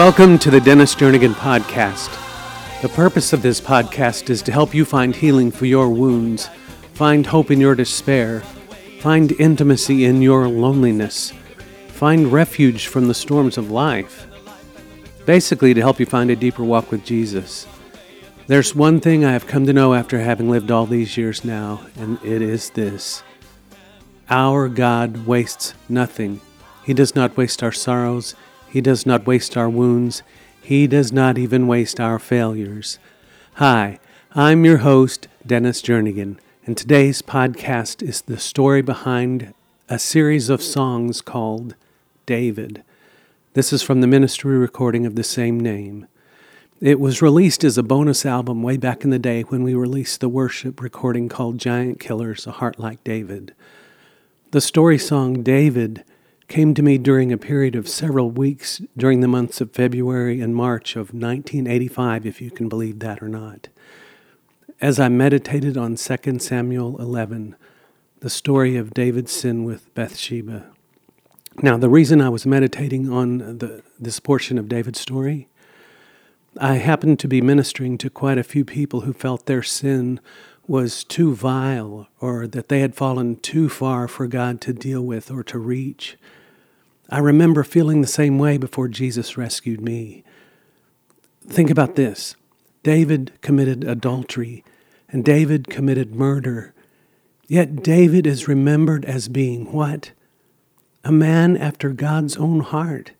Welcome 0.00 0.38
to 0.38 0.50
the 0.50 0.62
Dennis 0.62 0.94
Jernigan 0.94 1.34
Podcast. 1.34 2.08
The 2.80 2.88
purpose 2.88 3.34
of 3.34 3.42
this 3.42 3.60
podcast 3.60 4.30
is 4.30 4.40
to 4.40 4.50
help 4.50 4.72
you 4.74 4.86
find 4.86 5.14
healing 5.14 5.50
for 5.50 5.66
your 5.66 5.90
wounds, 5.90 6.48
find 6.94 7.26
hope 7.26 7.50
in 7.50 7.60
your 7.60 7.74
despair, 7.74 8.40
find 9.00 9.32
intimacy 9.32 10.06
in 10.06 10.22
your 10.22 10.48
loneliness, 10.48 11.34
find 11.88 12.32
refuge 12.32 12.86
from 12.86 13.08
the 13.08 13.14
storms 13.14 13.58
of 13.58 13.70
life. 13.70 14.26
Basically, 15.26 15.74
to 15.74 15.82
help 15.82 16.00
you 16.00 16.06
find 16.06 16.30
a 16.30 16.34
deeper 16.34 16.64
walk 16.64 16.90
with 16.90 17.04
Jesus. 17.04 17.66
There's 18.46 18.74
one 18.74 19.00
thing 19.00 19.26
I 19.26 19.32
have 19.32 19.46
come 19.46 19.66
to 19.66 19.74
know 19.74 19.92
after 19.92 20.20
having 20.20 20.48
lived 20.48 20.70
all 20.70 20.86
these 20.86 21.18
years 21.18 21.44
now, 21.44 21.82
and 21.98 22.18
it 22.24 22.40
is 22.40 22.70
this 22.70 23.22
Our 24.30 24.70
God 24.70 25.26
wastes 25.26 25.74
nothing. 25.90 26.40
He 26.86 26.94
does 26.94 27.14
not 27.14 27.36
waste 27.36 27.62
our 27.62 27.70
sorrows. 27.70 28.34
He 28.70 28.80
does 28.80 29.04
not 29.04 29.26
waste 29.26 29.56
our 29.56 29.68
wounds. 29.68 30.22
He 30.62 30.86
does 30.86 31.12
not 31.12 31.36
even 31.36 31.66
waste 31.66 31.98
our 31.98 32.20
failures. 32.20 33.00
Hi, 33.54 33.98
I'm 34.32 34.64
your 34.64 34.78
host, 34.78 35.26
Dennis 35.44 35.82
Jernigan, 35.82 36.38
and 36.64 36.76
today's 36.76 37.20
podcast 37.20 38.00
is 38.00 38.22
the 38.22 38.38
story 38.38 38.80
behind 38.80 39.54
a 39.88 39.98
series 39.98 40.48
of 40.48 40.62
songs 40.62 41.20
called 41.20 41.74
David. 42.26 42.84
This 43.54 43.72
is 43.72 43.82
from 43.82 44.02
the 44.02 44.06
ministry 44.06 44.56
recording 44.56 45.04
of 45.04 45.16
the 45.16 45.24
same 45.24 45.58
name. 45.58 46.06
It 46.80 47.00
was 47.00 47.20
released 47.20 47.64
as 47.64 47.76
a 47.76 47.82
bonus 47.82 48.24
album 48.24 48.62
way 48.62 48.76
back 48.76 49.02
in 49.02 49.10
the 49.10 49.18
day 49.18 49.42
when 49.42 49.64
we 49.64 49.74
released 49.74 50.20
the 50.20 50.28
worship 50.28 50.80
recording 50.80 51.28
called 51.28 51.58
Giant 51.58 51.98
Killers, 51.98 52.46
A 52.46 52.52
Heart 52.52 52.78
Like 52.78 53.02
David. 53.02 53.52
The 54.52 54.60
story 54.60 54.96
song 54.96 55.42
David 55.42 56.04
came 56.50 56.74
to 56.74 56.82
me 56.82 56.98
during 56.98 57.32
a 57.32 57.38
period 57.38 57.76
of 57.76 57.88
several 57.88 58.28
weeks 58.28 58.82
during 58.96 59.20
the 59.20 59.28
months 59.28 59.60
of 59.60 59.72
February 59.72 60.40
and 60.40 60.54
March 60.54 60.96
of 60.96 61.14
1985, 61.14 62.26
if 62.26 62.40
you 62.40 62.50
can 62.50 62.68
believe 62.68 62.98
that 62.98 63.22
or 63.22 63.28
not. 63.28 63.68
As 64.80 64.98
I 64.98 65.08
meditated 65.08 65.76
on 65.76 65.94
2 65.94 66.38
Samuel 66.40 67.00
11, 67.00 67.54
the 68.18 68.28
story 68.28 68.76
of 68.76 68.92
David's 68.92 69.30
sin 69.30 69.62
with 69.62 69.94
Bathsheba. 69.94 70.66
Now, 71.62 71.76
the 71.76 71.88
reason 71.88 72.20
I 72.20 72.30
was 72.30 72.44
meditating 72.44 73.12
on 73.12 73.38
the, 73.58 73.84
this 74.00 74.18
portion 74.18 74.58
of 74.58 74.68
David's 74.68 75.00
story, 75.00 75.46
I 76.60 76.74
happened 76.74 77.20
to 77.20 77.28
be 77.28 77.40
ministering 77.40 77.96
to 77.98 78.10
quite 78.10 78.38
a 78.38 78.42
few 78.42 78.64
people 78.64 79.02
who 79.02 79.12
felt 79.12 79.46
their 79.46 79.62
sin 79.62 80.18
was 80.66 81.04
too 81.04 81.32
vile 81.32 82.08
or 82.20 82.48
that 82.48 82.68
they 82.68 82.80
had 82.80 82.96
fallen 82.96 83.36
too 83.36 83.68
far 83.68 84.08
for 84.08 84.26
God 84.26 84.60
to 84.62 84.72
deal 84.72 85.02
with 85.02 85.30
or 85.30 85.44
to 85.44 85.58
reach. 85.58 86.16
I 87.10 87.18
remember 87.18 87.64
feeling 87.64 88.00
the 88.00 88.06
same 88.06 88.38
way 88.38 88.56
before 88.56 88.86
Jesus 88.86 89.36
rescued 89.36 89.80
me. 89.80 90.22
Think 91.46 91.68
about 91.68 91.96
this 91.96 92.36
David 92.84 93.32
committed 93.42 93.82
adultery, 93.84 94.64
and 95.08 95.24
David 95.24 95.68
committed 95.68 96.14
murder. 96.14 96.72
Yet 97.48 97.82
David 97.82 98.28
is 98.28 98.46
remembered 98.46 99.04
as 99.04 99.28
being 99.28 99.72
what? 99.72 100.12
A 101.02 101.10
man 101.10 101.56
after 101.56 101.90
God's 101.90 102.36
own 102.36 102.60
heart. 102.60 103.10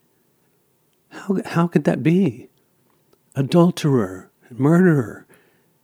How, 1.08 1.38
how 1.44 1.66
could 1.66 1.82
that 1.82 2.04
be? 2.04 2.48
Adulterer, 3.34 4.30
murderer, 4.50 5.26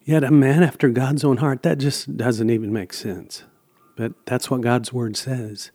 yet 0.05 0.23
a 0.23 0.31
man 0.31 0.62
after 0.62 0.91
God's 0.91 1.25
own 1.25 1.38
heart. 1.38 1.65
That 1.65 1.78
just 1.78 2.17
doesn't 2.17 2.50
even 2.50 2.73
make 2.73 2.93
sense. 2.93 3.43
But 3.97 4.12
that's 4.27 4.49
what 4.49 4.61
God's 4.61 4.93
word 4.93 5.17
says. 5.17 5.73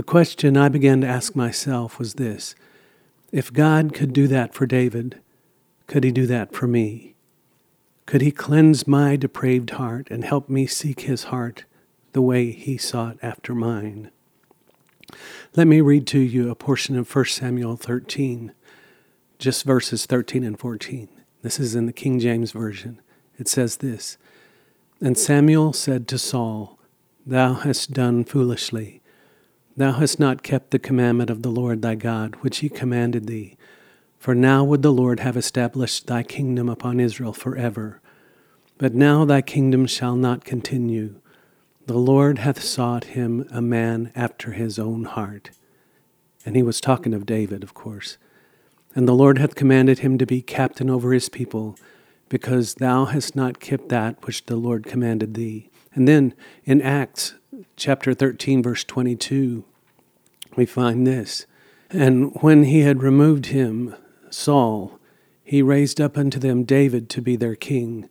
The 0.00 0.04
question 0.04 0.56
I 0.56 0.70
began 0.70 1.02
to 1.02 1.06
ask 1.06 1.36
myself 1.36 1.98
was 1.98 2.14
this 2.14 2.54
If 3.32 3.52
God 3.52 3.92
could 3.92 4.14
do 4.14 4.26
that 4.28 4.54
for 4.54 4.64
David, 4.64 5.20
could 5.88 6.04
he 6.04 6.10
do 6.10 6.24
that 6.24 6.54
for 6.54 6.66
me? 6.66 7.16
Could 8.06 8.22
he 8.22 8.30
cleanse 8.30 8.88
my 8.88 9.16
depraved 9.16 9.72
heart 9.72 10.08
and 10.10 10.24
help 10.24 10.48
me 10.48 10.66
seek 10.66 11.00
his 11.00 11.24
heart 11.24 11.66
the 12.12 12.22
way 12.22 12.50
he 12.50 12.78
sought 12.78 13.18
after 13.20 13.54
mine? 13.54 14.10
Let 15.54 15.66
me 15.66 15.82
read 15.82 16.06
to 16.06 16.18
you 16.18 16.50
a 16.50 16.54
portion 16.54 16.96
of 16.96 17.14
1 17.14 17.26
Samuel 17.26 17.76
13, 17.76 18.52
just 19.38 19.66
verses 19.66 20.06
13 20.06 20.42
and 20.42 20.58
14. 20.58 21.10
This 21.42 21.60
is 21.60 21.74
in 21.74 21.84
the 21.84 21.92
King 21.92 22.18
James 22.18 22.52
Version. 22.52 23.02
It 23.38 23.48
says 23.48 23.76
this 23.76 24.16
And 24.98 25.18
Samuel 25.18 25.74
said 25.74 26.08
to 26.08 26.16
Saul, 26.16 26.78
Thou 27.26 27.52
hast 27.52 27.92
done 27.92 28.24
foolishly. 28.24 28.99
Thou 29.80 29.92
hast 29.92 30.20
not 30.20 30.42
kept 30.42 30.72
the 30.72 30.78
commandment 30.78 31.30
of 31.30 31.40
the 31.40 31.48
Lord 31.48 31.80
thy 31.80 31.94
God, 31.94 32.34
which 32.42 32.58
he 32.58 32.68
commanded 32.68 33.26
thee. 33.26 33.56
For 34.18 34.34
now 34.34 34.62
would 34.62 34.82
the 34.82 34.92
Lord 34.92 35.20
have 35.20 35.38
established 35.38 36.06
thy 36.06 36.22
kingdom 36.22 36.68
upon 36.68 37.00
Israel 37.00 37.32
forever. 37.32 38.02
But 38.76 38.92
now 38.92 39.24
thy 39.24 39.40
kingdom 39.40 39.86
shall 39.86 40.16
not 40.16 40.44
continue. 40.44 41.14
The 41.86 41.96
Lord 41.96 42.40
hath 42.40 42.62
sought 42.62 43.04
him 43.16 43.48
a 43.50 43.62
man 43.62 44.12
after 44.14 44.52
his 44.52 44.78
own 44.78 45.04
heart. 45.04 45.48
And 46.44 46.56
he 46.56 46.62
was 46.62 46.78
talking 46.78 47.14
of 47.14 47.24
David, 47.24 47.62
of 47.62 47.72
course. 47.72 48.18
And 48.94 49.08
the 49.08 49.14
Lord 49.14 49.38
hath 49.38 49.54
commanded 49.54 50.00
him 50.00 50.18
to 50.18 50.26
be 50.26 50.42
captain 50.42 50.90
over 50.90 51.14
his 51.14 51.30
people, 51.30 51.74
because 52.28 52.74
thou 52.74 53.06
hast 53.06 53.34
not 53.34 53.60
kept 53.60 53.88
that 53.88 54.26
which 54.26 54.44
the 54.44 54.56
Lord 54.56 54.84
commanded 54.84 55.32
thee. 55.32 55.70
And 55.94 56.06
then 56.06 56.34
in 56.66 56.82
Acts 56.82 57.36
chapter 57.76 58.12
13, 58.12 58.62
verse 58.62 58.84
22, 58.84 59.64
we 60.56 60.66
find 60.66 61.06
this. 61.06 61.46
And 61.90 62.34
when 62.42 62.64
he 62.64 62.80
had 62.80 63.02
removed 63.02 63.46
him, 63.46 63.94
Saul, 64.30 64.98
he 65.42 65.62
raised 65.62 66.00
up 66.00 66.16
unto 66.16 66.38
them 66.38 66.64
David 66.64 67.08
to 67.10 67.20
be 67.20 67.34
their 67.36 67.56
king, 67.56 68.08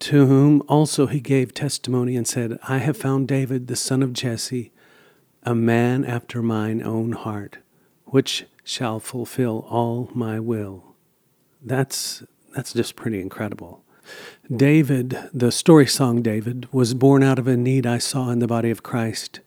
to 0.00 0.26
whom 0.26 0.62
also 0.68 1.06
he 1.06 1.20
gave 1.20 1.54
testimony 1.54 2.16
and 2.16 2.26
said, 2.26 2.58
I 2.68 2.78
have 2.78 2.96
found 2.96 3.28
David 3.28 3.68
the 3.68 3.76
son 3.76 4.02
of 4.02 4.12
Jesse, 4.12 4.72
a 5.44 5.54
man 5.54 6.04
after 6.04 6.42
mine 6.42 6.82
own 6.82 7.12
heart, 7.12 7.58
which 8.06 8.46
shall 8.64 8.98
fulfill 8.98 9.64
all 9.70 10.10
my 10.12 10.40
will. 10.40 10.96
That's 11.62 12.24
that's 12.54 12.72
just 12.72 12.96
pretty 12.96 13.20
incredible. 13.20 13.84
David, 14.50 15.18
the 15.32 15.52
story 15.52 15.86
song 15.86 16.22
David, 16.22 16.68
was 16.72 16.94
born 16.94 17.22
out 17.22 17.38
of 17.38 17.46
a 17.46 17.56
need 17.56 17.86
I 17.86 17.98
saw 17.98 18.30
in 18.30 18.38
the 18.38 18.46
body 18.46 18.70
of 18.70 18.82
Christ 18.82 19.40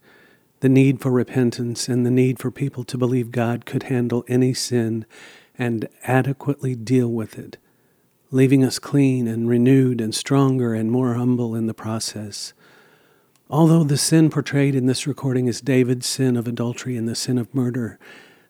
the 0.61 0.69
need 0.69 0.99
for 0.99 1.11
repentance 1.11 1.87
and 1.87 2.05
the 2.05 2.11
need 2.11 2.39
for 2.39 2.51
people 2.51 2.83
to 2.83 2.97
believe 2.97 3.31
God 3.31 3.65
could 3.65 3.83
handle 3.83 4.25
any 4.27 4.53
sin 4.53 5.05
and 5.57 5.87
adequately 6.03 6.75
deal 6.75 7.09
with 7.09 7.37
it, 7.37 7.57
leaving 8.31 8.63
us 8.63 8.79
clean 8.79 9.27
and 9.27 9.47
renewed 9.47 10.01
and 10.01 10.13
stronger 10.13 10.73
and 10.73 10.91
more 10.91 11.13
humble 11.13 11.55
in 11.55 11.67
the 11.67 11.73
process. 11.73 12.53
Although 13.49 13.83
the 13.83 13.97
sin 13.97 14.29
portrayed 14.29 14.75
in 14.75 14.85
this 14.85 15.07
recording 15.07 15.47
is 15.47 15.61
David's 15.61 16.05
sin 16.05 16.37
of 16.37 16.47
adultery 16.47 16.95
and 16.95 17.07
the 17.07 17.15
sin 17.15 17.37
of 17.37 17.53
murder, 17.55 17.97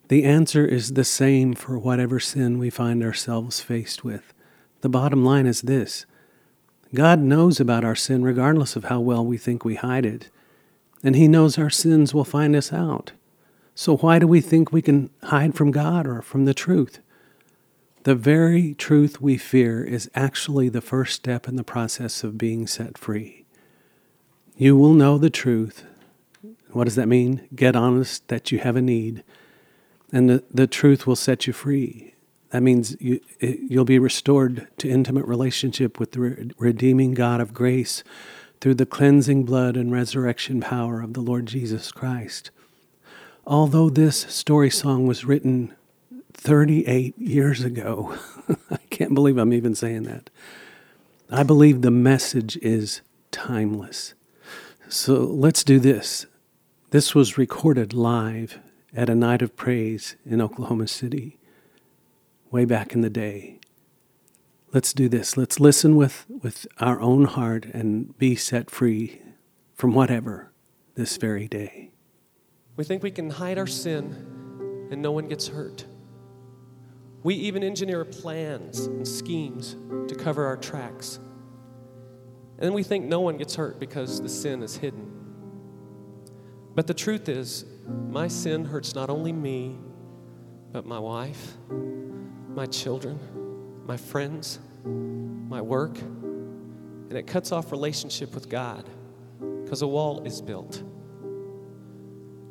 the 0.07 0.23
answer 0.23 0.65
is 0.65 0.93
the 0.93 1.03
same 1.03 1.53
for 1.53 1.77
whatever 1.77 2.19
sin 2.19 2.57
we 2.57 2.69
find 2.69 3.03
ourselves 3.03 3.59
faced 3.59 4.03
with. 4.03 4.33
The 4.81 4.89
bottom 4.89 5.23
line 5.23 5.45
is 5.45 5.61
this 5.61 6.05
God 6.93 7.19
knows 7.19 7.59
about 7.59 7.85
our 7.85 7.95
sin 7.95 8.23
regardless 8.23 8.75
of 8.75 8.85
how 8.85 8.99
well 8.99 9.23
we 9.23 9.37
think 9.37 9.63
we 9.63 9.75
hide 9.75 10.05
it 10.05 10.29
and 11.03 11.15
He 11.15 11.27
knows 11.27 11.57
our 11.57 11.69
sins 11.69 12.13
will 12.13 12.25
find 12.25 12.55
us 12.55 12.73
out. 12.73 13.11
So 13.75 13.97
why 13.97 14.19
do 14.19 14.27
we 14.27 14.41
think 14.41 14.71
we 14.71 14.81
can 14.81 15.09
hide 15.23 15.55
from 15.55 15.71
God 15.71 16.05
or 16.05 16.21
from 16.21 16.45
the 16.45 16.53
truth? 16.53 16.99
The 18.03 18.15
very 18.15 18.73
truth 18.73 19.21
we 19.21 19.37
fear 19.37 19.83
is 19.83 20.09
actually 20.15 20.69
the 20.69 20.81
first 20.81 21.15
step 21.15 21.47
in 21.47 21.55
the 21.55 21.63
process 21.63 22.23
of 22.23 22.37
being 22.37 22.67
set 22.67 22.97
free. 22.97 23.45
You 24.57 24.75
will 24.75 24.93
know 24.93 25.17
the 25.17 25.29
truth. 25.29 25.85
What 26.71 26.85
does 26.85 26.95
that 26.95 27.07
mean? 27.07 27.47
Get 27.55 27.75
honest 27.75 28.27
that 28.27 28.51
you 28.51 28.59
have 28.59 28.75
a 28.75 28.81
need, 28.81 29.23
and 30.11 30.29
the, 30.29 30.43
the 30.51 30.67
truth 30.67 31.07
will 31.07 31.15
set 31.15 31.47
you 31.47 31.53
free. 31.53 32.15
That 32.49 32.63
means 32.63 32.97
you, 32.99 33.21
you'll 33.39 33.85
be 33.85 33.99
restored 33.99 34.67
to 34.77 34.89
intimate 34.89 35.25
relationship 35.25 35.99
with 35.99 36.11
the 36.11 36.19
re- 36.19 36.51
redeeming 36.57 37.13
God 37.13 37.41
of 37.41 37.53
grace 37.53 38.03
through 38.61 38.75
the 38.75 38.85
cleansing 38.85 39.43
blood 39.43 39.77
and 39.77 39.91
resurrection 39.91 40.59
power 40.61 41.01
of 41.01 41.13
the 41.13 41.21
Lord 41.21 41.45
Jesus 41.45 41.91
Christ. 41.91 42.51
Although 43.47 43.89
this 43.89 44.17
story 44.17 44.69
song 44.69 45.07
was 45.07 45.25
written 45.25 45.73
38 46.33 47.17
years 47.17 47.63
ago, 47.63 48.17
I 48.71 48.77
can't 48.89 49.13
believe 49.13 49.37
I'm 49.37 49.53
even 49.53 49.75
saying 49.75 50.03
that. 50.03 50.29
I 51.31 51.43
believe 51.43 51.81
the 51.81 51.91
message 51.91 52.57
is 52.57 53.01
timeless. 53.31 54.13
So 54.87 55.13
let's 55.13 55.63
do 55.63 55.79
this. 55.79 56.25
This 56.91 57.13
was 57.13 57.37
recorded 57.37 57.93
live 57.93 58.59
at 58.95 59.09
a 59.09 59.15
night 59.15 59.41
of 59.41 59.55
praise 59.55 60.15
in 60.25 60.41
Oklahoma 60.41 60.87
City 60.87 61.37
way 62.51 62.65
back 62.65 62.93
in 62.93 63.01
the 63.01 63.11
day 63.11 63.58
let's 64.73 64.93
do 64.93 65.09
this. 65.09 65.37
Let's 65.37 65.59
listen 65.59 65.95
with, 65.95 66.25
with 66.27 66.67
our 66.79 66.99
own 67.01 67.25
heart 67.25 67.65
and 67.65 68.17
be 68.17 68.35
set 68.35 68.69
free 68.69 69.21
from 69.73 69.93
whatever 69.93 70.51
this 70.95 71.17
very 71.17 71.47
day. 71.47 71.91
We 72.75 72.83
think 72.83 73.03
we 73.03 73.11
can 73.11 73.29
hide 73.29 73.57
our 73.57 73.67
sin 73.67 74.87
and 74.91 75.01
no 75.01 75.11
one 75.11 75.27
gets 75.27 75.47
hurt. 75.47 75.85
We 77.23 77.35
even 77.35 77.63
engineer 77.63 78.05
plans 78.05 78.85
and 78.85 79.07
schemes 79.07 79.75
to 80.07 80.15
cover 80.15 80.45
our 80.45 80.57
tracks. 80.57 81.19
And 82.59 82.73
we 82.73 82.83
think 82.83 83.05
no 83.05 83.21
one 83.21 83.37
gets 83.37 83.55
hurt 83.55 83.79
because 83.79 84.21
the 84.21 84.29
sin 84.29 84.63
is 84.63 84.77
hidden. 84.77 85.11
But 86.75 86.87
the 86.87 86.93
truth 86.93 87.27
is, 87.27 87.65
my 88.09 88.27
sin 88.27 88.65
hurts 88.65 88.95
not 88.95 89.09
only 89.09 89.33
me, 89.33 89.77
but 90.71 90.85
my 90.85 90.99
wife, 90.99 91.57
my 92.53 92.65
children, 92.65 93.19
my 93.89 93.97
friends, 93.97 94.59
my 94.85 95.59
work, 95.59 95.97
and 95.97 97.13
it 97.13 97.25
cuts 97.25 97.51
off 97.51 97.71
relationship 97.71 98.35
with 98.35 98.47
God 98.47 98.87
because 99.63 99.81
a 99.81 99.87
wall 99.87 100.21
is 100.27 100.43
built. 100.43 100.83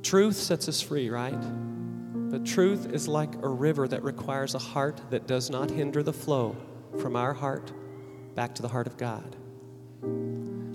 Truth 0.02 0.34
sets 0.34 0.68
us 0.68 0.82
free, 0.82 1.10
right? 1.10 1.38
But 2.28 2.44
truth 2.44 2.92
is 2.92 3.06
like 3.06 3.32
a 3.36 3.48
river 3.48 3.86
that 3.86 4.02
requires 4.02 4.56
a 4.56 4.58
heart 4.58 5.00
that 5.10 5.28
does 5.28 5.48
not 5.48 5.70
hinder 5.70 6.02
the 6.02 6.12
flow 6.12 6.56
from 7.00 7.14
our 7.14 7.34
heart 7.34 7.72
back 8.34 8.56
to 8.56 8.62
the 8.62 8.68
heart 8.68 8.88
of 8.88 8.96
God. 8.96 9.36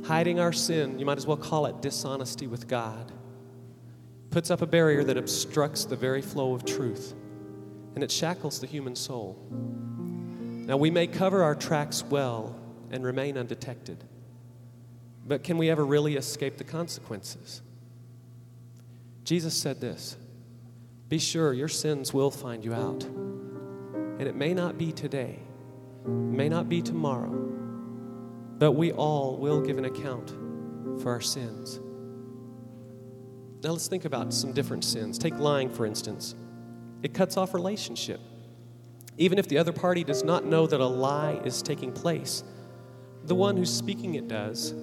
Hiding 0.06 0.40
our 0.40 0.54
sin, 0.54 0.98
you 0.98 1.06
might 1.06 1.18
as 1.18 1.28
well 1.28 1.36
call 1.36 1.66
it 1.66 1.82
dishonesty 1.82 2.48
with 2.48 2.70
God, 2.70 3.12
puts 4.30 4.50
up 4.50 4.62
a 4.62 4.66
barrier 4.66 5.04
that 5.04 5.18
obstructs 5.18 5.84
the 5.84 5.98
very 5.98 6.22
flow 6.22 6.56
of 6.56 6.64
truth, 6.64 7.16
and 7.96 8.02
it 8.02 8.10
shackles 8.10 8.62
the 8.62 8.68
human 8.68 8.96
soul. 8.96 9.38
Now, 10.66 10.78
we 10.78 10.92
may 10.92 11.08
cover 11.08 11.44
our 11.44 11.56
tracks 11.56 12.04
well 12.04 12.56
and 12.90 13.04
remain 13.04 13.38
undetected, 13.38 14.04
but 15.28 15.44
can 15.44 15.58
we 15.58 15.70
ever 15.70 15.86
really 15.86 16.16
escape 16.16 16.58
the 16.58 16.64
consequences? 16.64 17.62
Jesus 19.24 19.56
said 19.56 19.82
this 19.82 20.18
Be 21.10 21.20
sure 21.20 21.54
your 21.54 21.68
sins 21.68 22.14
will 22.14 22.32
find 22.32 22.64
you 22.64 22.74
out. 22.74 23.04
And 23.04 24.22
it 24.22 24.36
may 24.36 24.54
not 24.54 24.78
be 24.78 24.92
today, 24.92 25.40
may 26.06 26.48
not 26.48 26.70
be 26.70 26.82
tomorrow, 26.82 27.32
but 28.58 28.74
we 28.74 28.92
all 28.92 29.38
will 29.38 29.60
give 29.60 29.78
an 29.78 29.86
account 29.86 30.30
for 31.02 31.12
our 31.12 31.22
sins. 31.22 31.80
Now 33.64 33.72
let's 33.72 33.88
think 33.88 34.06
about 34.06 34.34
some 34.34 34.54
different 34.54 34.86
sins. 34.86 35.18
Take 35.18 35.38
lying, 35.40 35.70
for 35.70 35.86
instance. 35.86 36.36
It 37.02 37.14
cuts 37.14 37.38
off 37.38 37.54
relationship. 37.54 38.20
Even 39.18 39.38
if 39.38 39.48
the 39.48 39.58
other 39.58 39.72
party 39.72 40.04
does 40.04 40.24
not 40.24 40.46
know 40.46 40.66
that 40.68 40.80
a 40.80 40.86
lie 40.86 41.40
is 41.46 41.62
taking 41.62 41.92
place, 41.92 42.44
the 43.26 43.36
one 43.36 43.56
who's 43.58 43.74
speaking 43.74 44.16
it 44.16 44.28
does. 44.28 44.74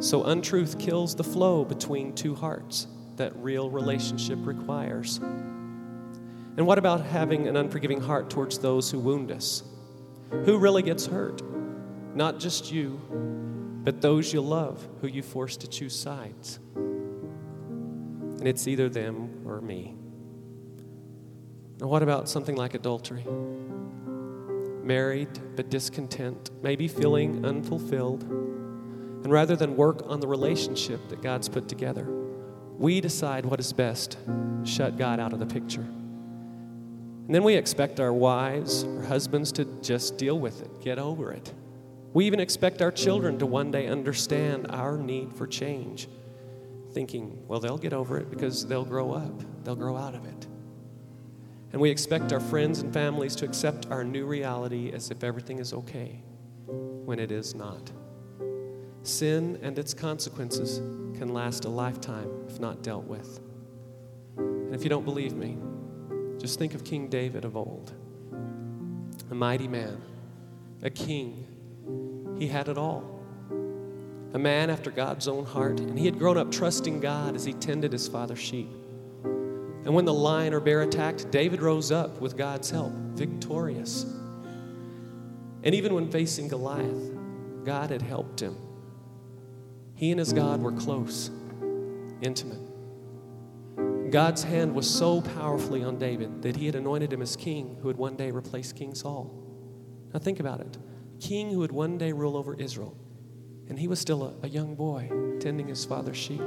So 0.00 0.24
untruth 0.24 0.78
kills 0.78 1.14
the 1.14 1.24
flow 1.24 1.64
between 1.64 2.14
two 2.14 2.34
hearts 2.34 2.86
that 3.16 3.34
real 3.36 3.70
relationship 3.70 4.38
requires. 4.42 5.18
And 6.56 6.66
what 6.66 6.78
about 6.78 7.04
having 7.04 7.48
an 7.48 7.56
unforgiving 7.56 8.00
heart 8.00 8.30
towards 8.30 8.58
those 8.58 8.90
who 8.90 8.98
wound 8.98 9.32
us? 9.32 9.62
Who 10.44 10.58
really 10.58 10.82
gets 10.82 11.06
hurt? 11.06 11.42
Not 12.14 12.38
just 12.38 12.70
you, 12.72 13.00
but 13.84 14.00
those 14.00 14.32
you 14.32 14.40
love 14.40 14.86
who 15.00 15.08
you 15.08 15.22
force 15.22 15.56
to 15.58 15.68
choose 15.68 15.94
sides. 15.98 16.58
And 16.74 18.48
it's 18.48 18.66
either 18.66 18.88
them 18.88 19.42
or 19.46 19.60
me. 19.60 19.96
Now, 21.80 21.88
what 21.88 22.02
about 22.02 22.28
something 22.28 22.54
like 22.54 22.74
adultery? 22.74 23.24
Married 24.84 25.28
but 25.56 25.70
discontent, 25.70 26.50
maybe 26.62 26.86
feeling 26.86 27.44
unfulfilled. 27.44 28.22
And 28.22 29.32
rather 29.32 29.56
than 29.56 29.76
work 29.76 30.02
on 30.06 30.20
the 30.20 30.28
relationship 30.28 31.08
that 31.08 31.22
God's 31.22 31.48
put 31.48 31.68
together, 31.68 32.06
we 32.76 33.00
decide 33.00 33.44
what 33.46 33.58
is 33.58 33.72
best, 33.72 34.18
shut 34.64 34.98
God 34.98 35.18
out 35.18 35.32
of 35.32 35.40
the 35.40 35.46
picture. 35.46 35.80
And 35.80 37.34
then 37.34 37.42
we 37.42 37.54
expect 37.54 38.00
our 38.00 38.12
wives 38.12 38.84
or 38.84 39.02
husbands 39.02 39.50
to 39.52 39.64
just 39.80 40.18
deal 40.18 40.38
with 40.38 40.60
it, 40.60 40.82
get 40.82 40.98
over 40.98 41.32
it. 41.32 41.52
We 42.12 42.26
even 42.26 42.38
expect 42.38 42.82
our 42.82 42.92
children 42.92 43.38
to 43.38 43.46
one 43.46 43.70
day 43.70 43.88
understand 43.88 44.66
our 44.70 44.96
need 44.96 45.32
for 45.34 45.46
change, 45.46 46.06
thinking, 46.92 47.42
well, 47.48 47.58
they'll 47.58 47.78
get 47.78 47.92
over 47.92 48.18
it 48.18 48.30
because 48.30 48.66
they'll 48.66 48.84
grow 48.84 49.12
up, 49.12 49.42
they'll 49.64 49.74
grow 49.74 49.96
out 49.96 50.14
of 50.14 50.24
it. 50.26 50.46
And 51.74 51.80
we 51.80 51.90
expect 51.90 52.32
our 52.32 52.38
friends 52.38 52.78
and 52.78 52.94
families 52.94 53.34
to 53.34 53.44
accept 53.44 53.90
our 53.90 54.04
new 54.04 54.26
reality 54.26 54.92
as 54.92 55.10
if 55.10 55.24
everything 55.24 55.58
is 55.58 55.72
okay 55.72 56.22
when 56.68 57.18
it 57.18 57.32
is 57.32 57.52
not. 57.56 57.90
Sin 59.02 59.58
and 59.60 59.76
its 59.76 59.92
consequences 59.92 60.78
can 61.18 61.34
last 61.34 61.64
a 61.64 61.68
lifetime 61.68 62.30
if 62.48 62.60
not 62.60 62.84
dealt 62.84 63.06
with. 63.06 63.40
And 64.36 64.72
if 64.72 64.84
you 64.84 64.88
don't 64.88 65.04
believe 65.04 65.34
me, 65.34 65.58
just 66.38 66.60
think 66.60 66.76
of 66.76 66.84
King 66.84 67.08
David 67.08 67.44
of 67.44 67.56
old 67.56 67.92
a 69.32 69.34
mighty 69.34 69.66
man, 69.66 70.00
a 70.82 70.90
king. 70.90 71.44
He 72.38 72.46
had 72.46 72.68
it 72.68 72.78
all. 72.78 73.02
A 74.32 74.38
man 74.38 74.70
after 74.70 74.92
God's 74.92 75.26
own 75.26 75.44
heart, 75.44 75.80
and 75.80 75.98
he 75.98 76.06
had 76.06 76.20
grown 76.20 76.38
up 76.38 76.52
trusting 76.52 77.00
God 77.00 77.34
as 77.34 77.44
he 77.44 77.52
tended 77.52 77.90
his 77.90 78.06
father's 78.06 78.38
sheep. 78.38 78.70
And 79.84 79.94
when 79.94 80.04
the 80.04 80.14
lion 80.14 80.54
or 80.54 80.60
bear 80.60 80.82
attacked, 80.82 81.30
David 81.30 81.60
rose 81.60 81.92
up 81.92 82.20
with 82.20 82.36
God's 82.36 82.70
help, 82.70 82.92
victorious. 82.92 84.04
And 85.62 85.74
even 85.74 85.94
when 85.94 86.10
facing 86.10 86.48
Goliath, 86.48 87.12
God 87.64 87.90
had 87.90 88.02
helped 88.02 88.40
him. 88.40 88.56
He 89.94 90.10
and 90.10 90.18
his 90.18 90.32
God 90.32 90.62
were 90.62 90.72
close, 90.72 91.30
intimate. 92.20 92.60
God's 94.10 94.42
hand 94.42 94.74
was 94.74 94.88
so 94.88 95.20
powerfully 95.20 95.82
on 95.82 95.98
David 95.98 96.42
that 96.42 96.56
he 96.56 96.66
had 96.66 96.74
anointed 96.74 97.12
him 97.12 97.22
as 97.22 97.36
king 97.36 97.76
who 97.80 97.88
would 97.88 97.96
one 97.96 98.16
day 98.16 98.30
replace 98.30 98.72
King 98.72 98.94
Saul. 98.94 99.32
Now 100.12 100.20
think 100.20 100.40
about 100.40 100.60
it 100.60 100.78
king 101.20 101.50
who 101.50 101.60
would 101.60 101.72
one 101.72 101.96
day 101.96 102.12
rule 102.12 102.36
over 102.36 102.54
Israel. 102.54 102.96
And 103.68 103.78
he 103.78 103.88
was 103.88 103.98
still 103.98 104.24
a, 104.24 104.46
a 104.46 104.48
young 104.48 104.74
boy 104.74 105.08
tending 105.40 105.68
his 105.68 105.84
father's 105.84 106.16
sheep. 106.16 106.42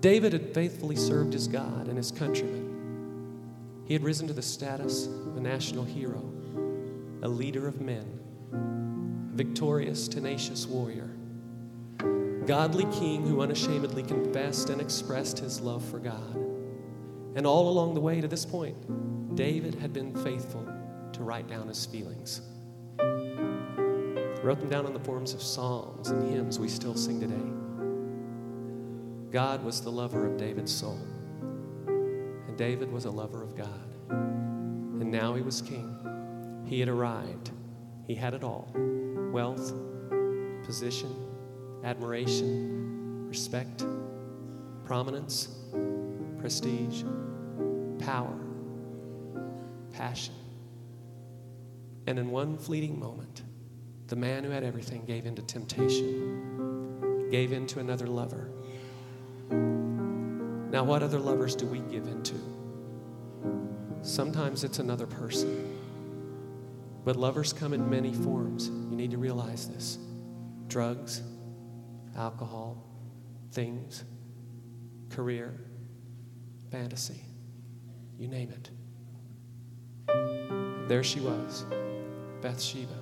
David 0.00 0.32
had 0.32 0.54
faithfully 0.54 0.94
served 0.94 1.32
his 1.32 1.48
God 1.48 1.88
and 1.88 1.96
his 1.96 2.12
countrymen. 2.12 3.82
He 3.84 3.94
had 3.94 4.04
risen 4.04 4.28
to 4.28 4.32
the 4.32 4.42
status 4.42 5.06
of 5.06 5.36
a 5.36 5.40
national 5.40 5.82
hero, 5.82 6.22
a 7.22 7.28
leader 7.28 7.66
of 7.66 7.80
men, 7.80 8.20
a 9.32 9.36
victorious, 9.36 10.06
tenacious 10.06 10.66
warrior, 10.66 11.10
godly 12.46 12.84
king 12.98 13.26
who 13.26 13.40
unashamedly 13.40 14.04
confessed 14.04 14.70
and 14.70 14.80
expressed 14.80 15.38
his 15.38 15.60
love 15.60 15.84
for 15.84 15.98
God. 15.98 16.36
And 17.34 17.46
all 17.46 17.68
along 17.68 17.94
the 17.94 18.00
way 18.00 18.20
to 18.20 18.28
this 18.28 18.46
point, 18.46 19.34
David 19.34 19.74
had 19.74 19.92
been 19.92 20.14
faithful 20.22 20.66
to 21.12 21.22
write 21.22 21.48
down 21.48 21.68
his 21.68 21.86
feelings. 21.86 22.40
Wrote 24.42 24.60
them 24.60 24.68
down 24.68 24.86
in 24.86 24.92
the 24.92 25.00
forms 25.00 25.34
of 25.34 25.42
psalms 25.42 26.10
and 26.10 26.22
hymns 26.30 26.58
we 26.58 26.68
still 26.68 26.94
sing 26.94 27.20
today. 27.20 27.57
God 29.30 29.62
was 29.62 29.82
the 29.82 29.90
lover 29.90 30.26
of 30.26 30.38
David's 30.38 30.74
soul, 30.74 30.98
and 31.86 32.56
David 32.56 32.90
was 32.90 33.04
a 33.04 33.10
lover 33.10 33.42
of 33.42 33.54
God. 33.54 33.94
And 34.08 35.10
now 35.10 35.34
he 35.34 35.42
was 35.42 35.60
king. 35.60 35.94
He 36.64 36.80
had 36.80 36.88
arrived, 36.88 37.50
he 38.06 38.14
had 38.14 38.32
it 38.32 38.42
all 38.42 38.72
wealth, 39.30 39.74
position, 40.64 41.14
admiration, 41.84 43.28
respect, 43.28 43.84
prominence, 44.86 45.48
prestige, 46.38 47.02
power, 47.98 48.38
passion. 49.92 50.34
And 52.06 52.18
in 52.18 52.30
one 52.30 52.56
fleeting 52.56 52.98
moment, 52.98 53.42
the 54.06 54.16
man 54.16 54.42
who 54.42 54.50
had 54.50 54.64
everything 54.64 55.04
gave 55.04 55.26
in 55.26 55.34
to 55.36 55.42
temptation, 55.42 57.28
gave 57.30 57.52
in 57.52 57.66
to 57.66 57.80
another 57.80 58.06
lover 58.06 58.50
now, 59.50 60.84
what 60.84 61.02
other 61.02 61.18
lovers 61.18 61.56
do 61.56 61.66
we 61.66 61.80
give 61.80 62.06
into? 62.06 62.34
Sometimes 64.02 64.64
it's 64.64 64.78
another 64.78 65.06
person. 65.06 65.76
But 67.04 67.16
lovers 67.16 67.52
come 67.52 67.72
in 67.72 67.88
many 67.88 68.12
forms. 68.12 68.68
You 68.68 68.96
need 68.96 69.10
to 69.12 69.18
realize 69.18 69.68
this 69.68 69.98
drugs, 70.66 71.22
alcohol, 72.16 72.84
things, 73.52 74.04
career, 75.08 75.58
fantasy, 76.70 77.24
you 78.18 78.28
name 78.28 78.50
it. 78.50 78.70
There 80.88 81.02
she 81.02 81.20
was, 81.20 81.64
Bathsheba, 82.42 82.92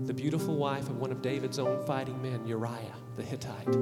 the 0.00 0.14
beautiful 0.14 0.56
wife 0.56 0.88
of 0.90 0.98
one 0.98 1.10
of 1.10 1.22
David's 1.22 1.58
own 1.58 1.82
fighting 1.86 2.20
men, 2.22 2.46
Uriah 2.46 2.94
the 3.16 3.22
Hittite. 3.22 3.74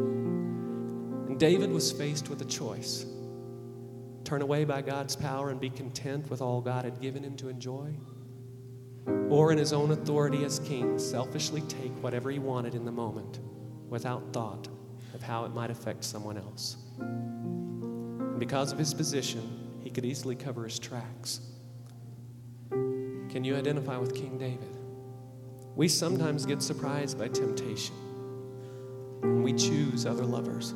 David 1.38 1.70
was 1.70 1.92
faced 1.92 2.28
with 2.28 2.40
a 2.40 2.46
choice 2.46 3.04
turn 4.26 4.42
away 4.42 4.64
by 4.64 4.82
God's 4.82 5.14
power 5.14 5.50
and 5.50 5.60
be 5.60 5.70
content 5.70 6.28
with 6.28 6.42
all 6.42 6.60
God 6.60 6.84
had 6.84 7.00
given 7.00 7.22
him 7.22 7.36
to 7.36 7.48
enjoy, 7.48 7.94
or 9.28 9.52
in 9.52 9.58
his 9.58 9.72
own 9.72 9.92
authority 9.92 10.44
as 10.44 10.58
king, 10.58 10.98
selfishly 10.98 11.60
take 11.62 11.92
whatever 12.02 12.30
he 12.30 12.40
wanted 12.40 12.74
in 12.74 12.84
the 12.84 12.90
moment 12.90 13.38
without 13.88 14.32
thought 14.32 14.66
of 15.14 15.22
how 15.22 15.44
it 15.44 15.54
might 15.54 15.70
affect 15.70 16.02
someone 16.02 16.36
else. 16.36 16.76
And 16.98 18.40
because 18.40 18.72
of 18.72 18.78
his 18.78 18.92
position, 18.92 19.78
he 19.84 19.90
could 19.90 20.04
easily 20.04 20.34
cover 20.34 20.64
his 20.64 20.80
tracks. 20.80 21.40
Can 22.68 23.44
you 23.44 23.54
identify 23.54 23.96
with 23.96 24.12
King 24.12 24.38
David? 24.38 24.76
We 25.76 25.86
sometimes 25.86 26.46
get 26.46 26.62
surprised 26.62 27.16
by 27.16 27.28
temptation, 27.28 27.94
and 29.22 29.44
we 29.44 29.52
choose 29.52 30.04
other 30.04 30.24
lovers 30.24 30.74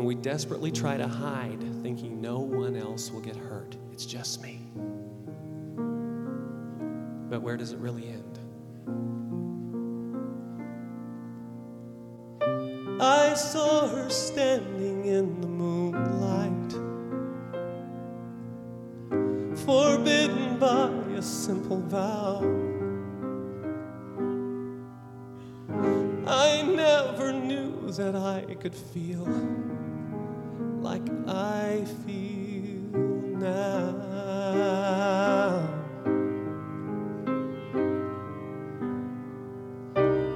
and 0.00 0.06
we 0.06 0.14
desperately 0.14 0.72
try 0.72 0.96
to 0.96 1.06
hide, 1.06 1.60
thinking 1.82 2.22
no 2.22 2.38
one 2.38 2.74
else 2.74 3.10
will 3.10 3.20
get 3.20 3.36
hurt. 3.36 3.76
It's 3.92 4.06
just 4.06 4.40
me. 4.42 4.62
But 7.28 7.42
where 7.42 7.58
does 7.58 7.72
it 7.72 7.78
really 7.80 8.08
end? 8.08 8.38
I 12.98 13.34
saw 13.34 13.88
her 13.88 14.08
standing 14.08 15.04
in 15.04 15.38
the 15.42 15.46
moonlight, 15.46 16.72
forbidden 19.66 20.58
by 20.58 20.88
a 21.14 21.20
simple 21.20 21.82
vow. 21.82 22.38
I 26.26 26.62
never 26.62 27.34
knew 27.34 27.92
that 27.92 28.16
I 28.16 28.54
could 28.54 28.74
feel. 28.74 29.28
I 31.28 31.84
feel 32.06 32.98
now. 33.38 34.10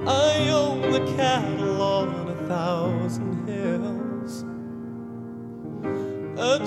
I 0.07 0.49
own 0.49 0.91
the 0.91 1.05
cattle 1.17 1.81
on 1.81 2.29
a 2.29 2.47
thousand 2.47 3.47
hills. 3.47 4.45
A 6.37 6.65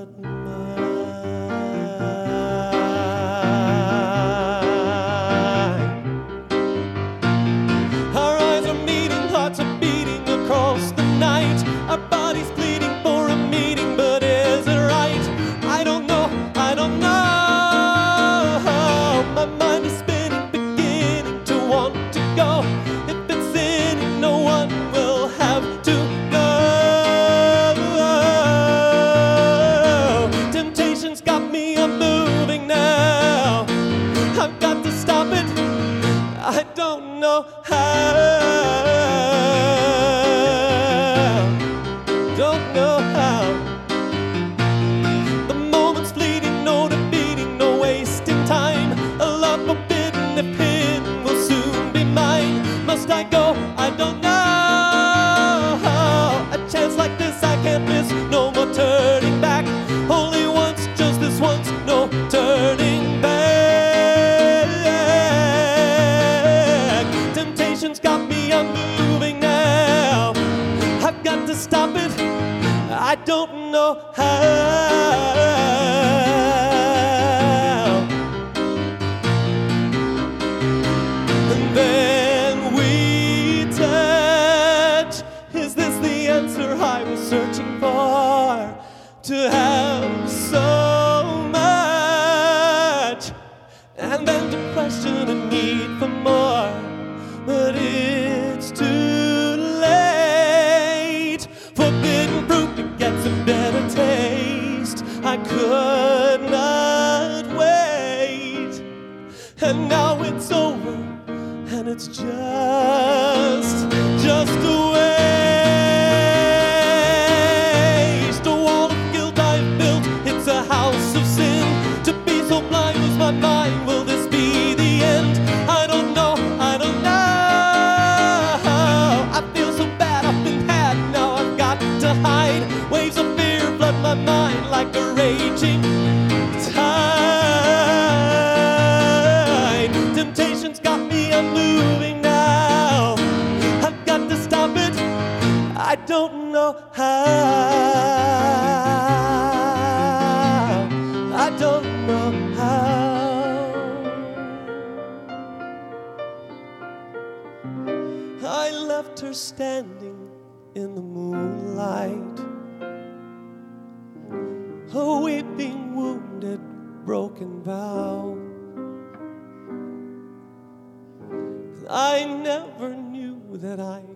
that 0.00 0.39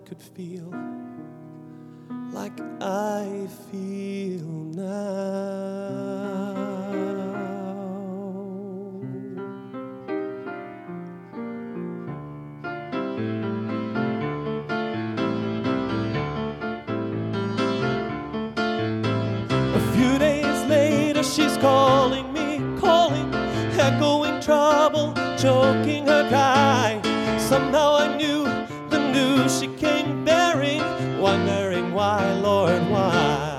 could 0.04 0.20
feel 0.20 0.70
like 2.32 2.61
I 2.82 3.49
feel 3.70 4.49
now. 4.75 4.84
A 19.75 19.80
few 19.94 20.18
days 20.18 20.68
later, 20.68 21.23
she's 21.23 21.56
calling 21.58 22.30
me, 22.34 22.61
calling, 22.78 23.32
echoing 23.78 24.40
trouble, 24.42 25.14
choking 25.38 26.06
her 26.06 26.28
cry. 26.28 27.00
Somehow 27.38 28.03
bearing, 30.04 30.25
bearing, 30.25 31.18
wondering 31.20 31.92
why, 31.92 32.32
Lord, 32.34 32.82
why? 32.90 33.50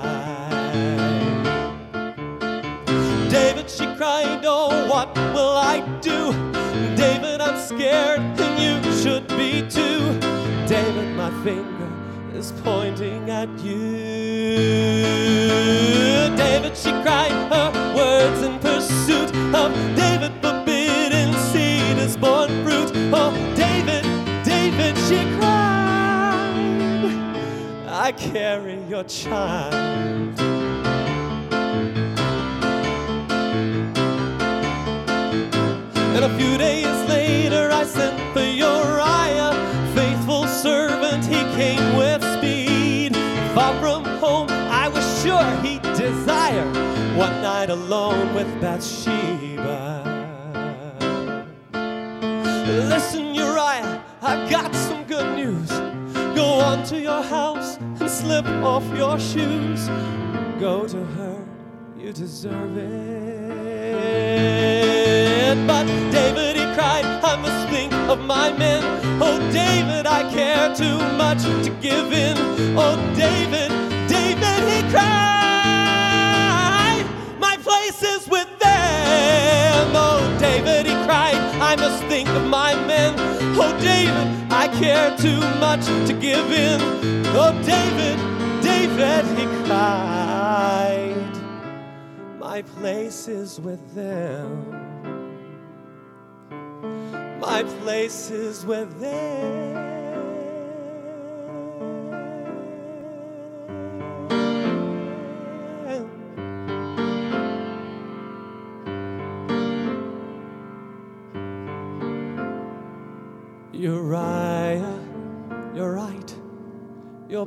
David, 3.30 3.68
she 3.68 3.86
cried, 3.96 4.42
oh, 4.44 4.88
what 4.88 5.14
will 5.34 5.56
I 5.56 5.80
do? 6.00 6.32
David, 6.96 7.40
I'm 7.40 7.58
scared, 7.58 8.20
and 8.20 8.58
you 8.60 8.92
should 9.02 9.26
be 9.28 9.62
too. 9.68 10.18
David, 10.66 11.16
my 11.16 11.30
finger 11.42 11.90
is 12.34 12.52
pointing 12.62 13.30
at 13.30 13.48
you. 13.60 14.56
David, 16.36 16.76
she 16.76 16.90
cried 17.02 17.32
her 17.52 17.70
words 17.96 18.42
in 18.42 18.58
pursuit 18.58 19.34
of 19.54 19.72
David, 19.96 20.32
forbidden 20.42 21.32
seed 21.50 21.98
is 21.98 22.16
born 22.16 22.48
fruit. 22.64 22.92
Oh, 23.12 23.32
David, 23.56 24.04
David, 24.44 24.96
she 25.08 25.16
cried 25.24 25.35
carry 28.12 28.82
your 28.84 29.04
child. 29.04 29.74
And 36.14 36.24
a 36.24 36.38
few 36.38 36.56
days 36.56 37.08
later, 37.08 37.70
I 37.72 37.84
sent 37.84 38.18
for 38.32 38.40
Uriah, 38.40 39.52
faithful 39.94 40.46
servant. 40.46 41.24
He 41.24 41.40
came 41.56 41.96
with 41.96 42.22
speed. 42.38 43.14
Far 43.54 43.78
from 43.80 44.04
home, 44.18 44.48
I 44.50 44.88
was 44.88 45.04
sure 45.22 45.44
he'd 45.62 45.82
desire 45.82 46.64
one 47.16 47.42
night 47.42 47.70
alone 47.70 48.34
with 48.34 48.48
Bathsheba. 48.60 50.04
Listen, 52.66 53.34
Uriah, 53.34 54.02
I've 54.22 54.50
got 54.50 54.74
some 54.74 55.04
good 55.04 55.36
news. 55.36 55.70
Go 56.34 56.44
on 56.44 56.84
to 56.86 57.00
your 57.00 57.22
house 57.22 57.78
and 58.06 58.14
slip 58.14 58.46
off 58.62 58.84
your 58.96 59.18
shoes. 59.18 59.88
Go 60.60 60.86
to 60.86 61.04
her, 61.16 61.44
you 61.98 62.12
deserve 62.12 62.76
it. 62.76 62.86
But 65.66 65.86
David, 66.12 66.54
he 66.56 66.62
cried, 66.76 67.04
I 67.04 67.36
must 67.36 67.68
think 67.68 67.92
of 68.08 68.20
my 68.20 68.52
men. 68.52 68.84
Oh, 69.20 69.38
David, 69.50 70.06
I 70.06 70.22
care 70.32 70.72
too 70.74 70.98
much 71.16 71.42
to 71.42 71.70
give 71.80 72.12
in. 72.12 72.36
Oh, 72.78 72.96
David, 73.16 73.70
David, 74.08 74.68
he 74.72 74.82
cried, 74.92 75.04
my 77.40 77.56
place 77.56 78.02
is 78.04 78.28
with 78.28 78.48
them. 78.60 79.65
David, 80.46 80.86
he 80.86 80.94
cried, 81.06 81.34
I 81.60 81.74
must 81.74 82.04
think 82.04 82.28
of 82.28 82.44
my 82.44 82.72
men. 82.86 83.14
Oh, 83.58 83.76
David, 83.80 84.26
I 84.52 84.68
care 84.68 85.10
too 85.16 85.40
much 85.58 85.84
to 86.08 86.12
give 86.12 86.52
in. 86.52 86.80
Oh, 87.34 87.52
David, 87.74 88.16
David, 88.62 89.24
he 89.36 89.44
cried, 89.66 91.32
my 92.38 92.62
place 92.62 93.26
is 93.26 93.60
with 93.60 93.82
them. 93.94 94.48
My 97.40 97.64
place 97.80 98.30
is 98.30 98.64
with 98.64 99.00
them. 99.00 99.95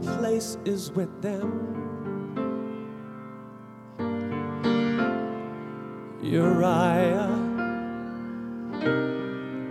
Your 0.01 0.15
place 0.17 0.57
is 0.65 0.91
with 0.91 1.21
them. 1.21 1.75
Uriah, 6.21 7.27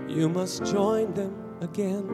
you 0.09 0.29
must 0.29 0.65
join 0.65 1.15
them 1.15 1.35
again. 1.61 2.05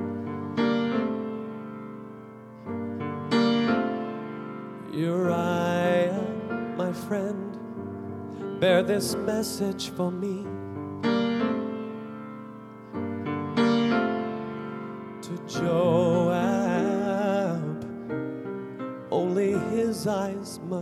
Uriah, 4.92 6.22
my 6.76 6.92
friend, 6.92 8.60
bear 8.60 8.82
this 8.82 9.14
message 9.14 9.90
for 9.90 10.12
me. 10.12 10.53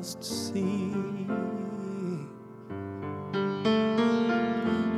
Must 0.02 0.24
see. 0.24 0.92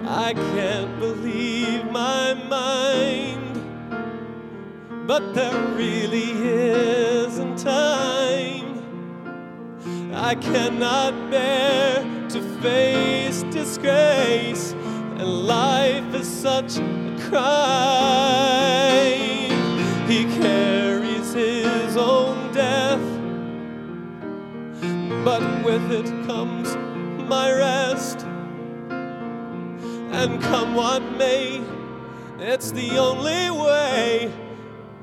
I 0.06 0.32
can't 0.32 0.98
believe 0.98 1.84
my 1.90 2.32
mind, 2.32 3.54
but 5.06 5.34
there 5.34 5.60
really 5.76 6.30
isn't 6.30 7.58
time. 7.58 8.80
I 10.14 10.36
cannot 10.36 11.30
bear 11.30 12.02
to 12.30 12.40
face 12.62 13.42
disgrace, 13.50 14.72
and 15.18 15.46
life 15.46 16.14
is 16.14 16.26
such 16.26 16.78
a 16.78 17.16
crime. 17.28 18.23
And 30.24 30.40
come 30.40 30.74
what 30.74 31.02
may, 31.18 31.62
it's 32.38 32.70
the 32.70 32.96
only 32.96 33.50
way. 33.50 34.32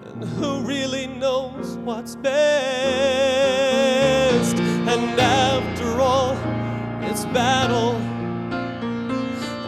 And 0.05 0.23
who 0.23 0.61
really 0.61 1.05
knows 1.05 1.77
what's 1.77 2.15
best? 2.15 2.31
And 4.57 5.19
after 5.19 6.01
all, 6.01 6.35
it's 7.03 7.25
battle, 7.25 7.97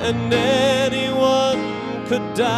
and 0.02 0.34
anyone 0.34 1.60
could 2.08 2.34
die, 2.34 2.50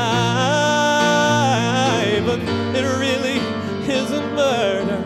but 2.25 2.39
it 2.79 2.85
really 2.97 3.41
isn't 3.93 4.35
murder. 4.35 5.03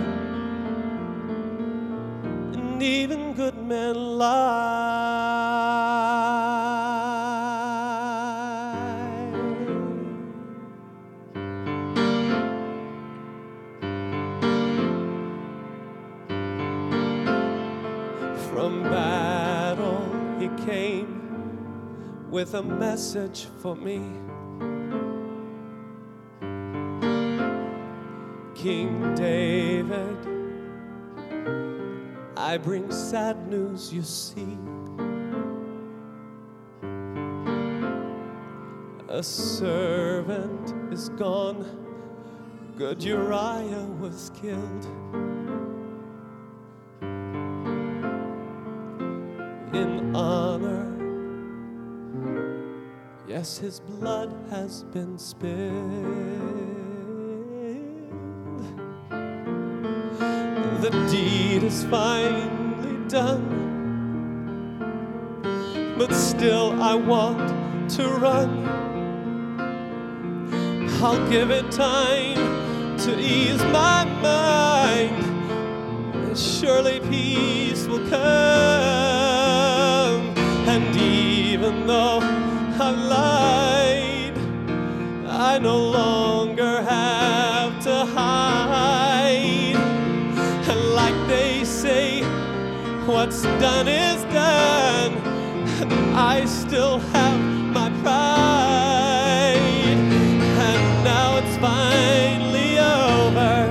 And 2.54 2.84
even 2.84 3.34
good 3.34 3.58
men 3.58 3.96
lie. 3.96 4.59
With 22.40 22.54
a 22.54 22.64
message 22.64 23.48
for 23.62 23.76
me. 23.76 24.00
King 28.56 29.14
David, 29.14 30.18
I 32.38 32.58
bring 32.58 32.90
sad 32.94 33.46
news, 33.50 33.94
you 33.94 34.04
see. 34.04 34.58
A 39.10 39.22
servant 39.22 40.94
is 40.94 41.10
gone, 41.10 41.66
good 42.78 43.04
Uriah 43.04 43.86
was 44.00 44.32
killed. 44.42 44.86
in 49.74 50.16
honor. 50.16 50.79
Yes, 53.40 53.58
his 53.58 53.80
blood 53.80 54.36
has 54.50 54.84
been 54.84 55.18
spilled. 55.18 55.54
The 60.82 60.90
deed 61.10 61.64
is 61.64 61.86
finally 61.86 62.98
done, 63.08 63.46
but 65.98 66.14
still 66.14 66.82
I 66.82 66.96
want 66.96 67.90
to 67.92 68.10
run. 68.10 68.68
I'll 71.02 71.26
give 71.30 71.50
it 71.50 71.72
time 71.72 72.98
to 72.98 73.18
ease 73.18 73.64
my 73.72 74.04
mind 74.22 75.16
surely 76.38 77.00
peace 77.00 77.88
will 77.88 78.06
come. 78.10 78.20
And 80.68 80.94
even 80.98 81.88
though 81.88 82.20
I've 82.82 82.98
lied, 82.98 83.29
No 85.62 85.78
longer 85.78 86.82
have 86.82 87.84
to 87.84 88.06
hide. 88.06 89.76
And 90.70 90.96
like 90.96 91.28
they 91.28 91.66
say, 91.66 92.22
what's 93.06 93.42
done 93.42 93.88
is 93.88 94.24
done. 94.34 95.18
I 96.16 96.46
still 96.46 97.00
have 97.00 97.40
my 97.74 97.90
pride. 98.02 99.48
And 100.68 101.04
now 101.04 101.38
it's 101.40 101.58
finally 101.58 102.80
over 102.80 103.70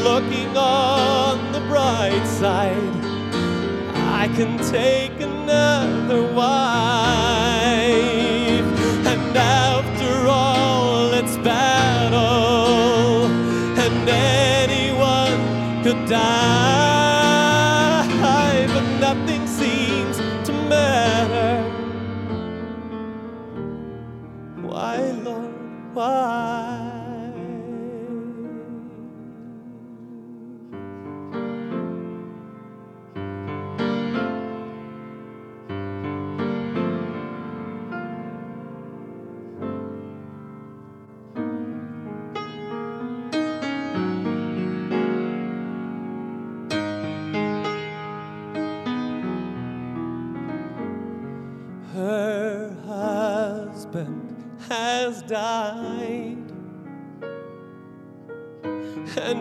looking 0.05 0.57
on 0.57 1.53
the 1.53 1.61
bright 1.61 2.25
side. 2.27 2.95
I 4.21 4.29
can 4.37 4.59
take 4.59 5.06
your 6.17 6.33
wife. 6.33 7.77
And 9.13 9.37
after 9.37 10.27
all 10.29 11.13
its 11.13 11.37
battle, 11.39 13.27
and 13.85 14.09
anyone 14.09 15.83
could 15.85 16.09
die. 16.09 16.96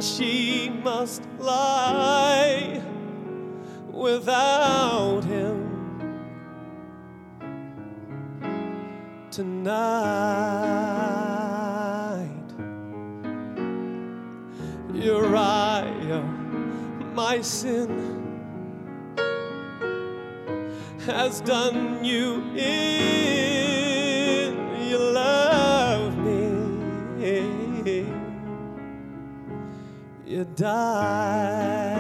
she 0.06 0.70
must 0.84 1.24
lie 1.40 2.80
without 3.92 5.24
him 5.24 5.66
tonight. 9.32 9.96
Uriah, 14.94 16.24
my 17.14 17.42
sin 17.42 17.90
has 21.06 21.42
done 21.42 22.06
you 22.06 22.44
in. 22.56 23.15
die. 30.56 31.95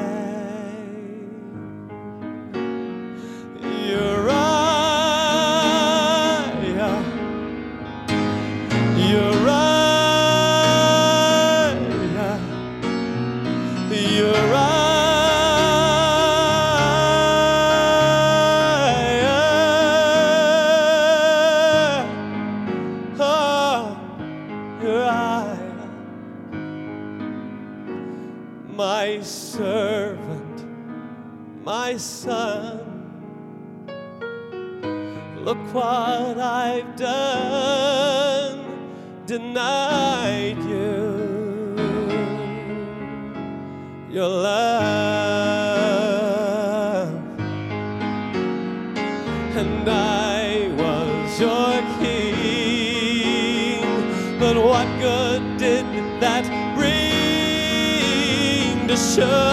denied 39.55 40.57
you 40.57 41.77
your 44.09 44.27
love, 44.27 44.65
and 49.55 49.89
I 49.89 50.67
was 50.75 51.39
your 51.39 51.81
king. 52.01 53.79
But 54.39 54.57
what 54.57 54.87
good 54.99 55.57
did 55.57 55.85
that 56.19 56.45
bring 56.75 56.91
to 58.89 58.97
show? 58.97 59.44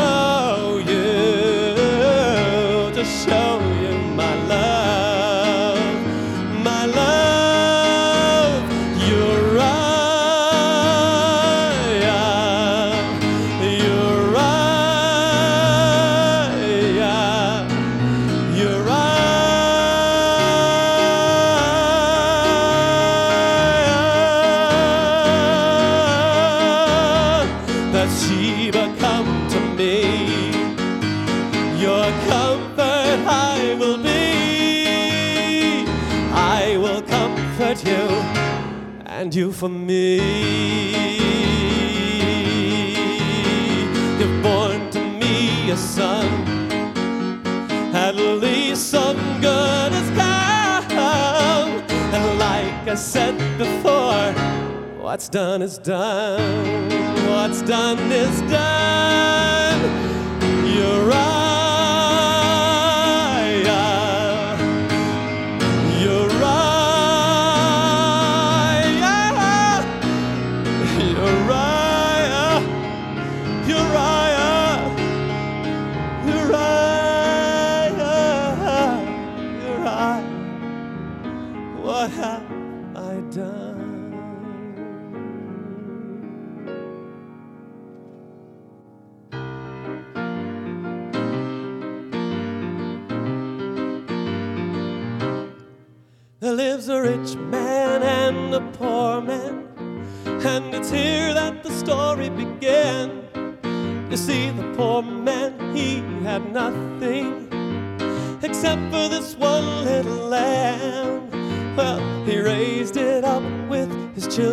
done 55.33 55.63
is 55.63 55.79
done. 55.79 56.92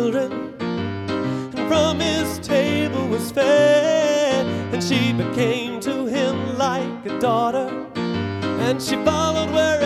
children, 0.00 0.54
and 0.60 1.68
from 1.68 2.00
his 2.00 2.38
table 2.38 3.06
was 3.08 3.30
fed. 3.30 4.46
And 4.72 4.82
she 4.82 5.12
became 5.12 5.78
to 5.80 6.06
him 6.06 6.56
like 6.56 7.04
a 7.04 7.20
daughter, 7.20 7.68
and 8.64 8.80
she 8.80 8.96
followed 9.04 9.50
where 9.52 9.79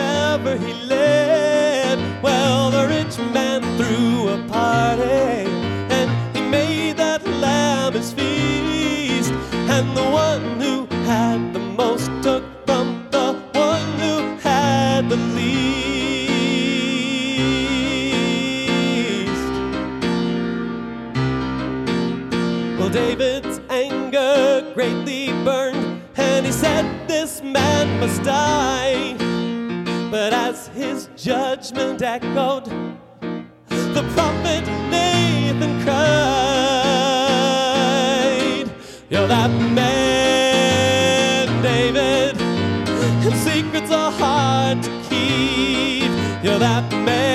echoed 32.05 32.65
the 33.67 34.03
prophet 34.13 34.63
Nathan 34.91 35.83
cried, 35.83 35.95
You're 39.09 39.27
that 39.27 39.49
man, 39.73 41.47
David, 41.63 42.39
and 42.39 43.35
secrets 43.37 43.91
are 43.91 44.11
hard 44.11 44.83
to 44.83 44.89
keep. 45.09 46.11
You're 46.43 46.59
that 46.59 46.91
man. 46.91 47.34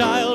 child. 0.00 0.29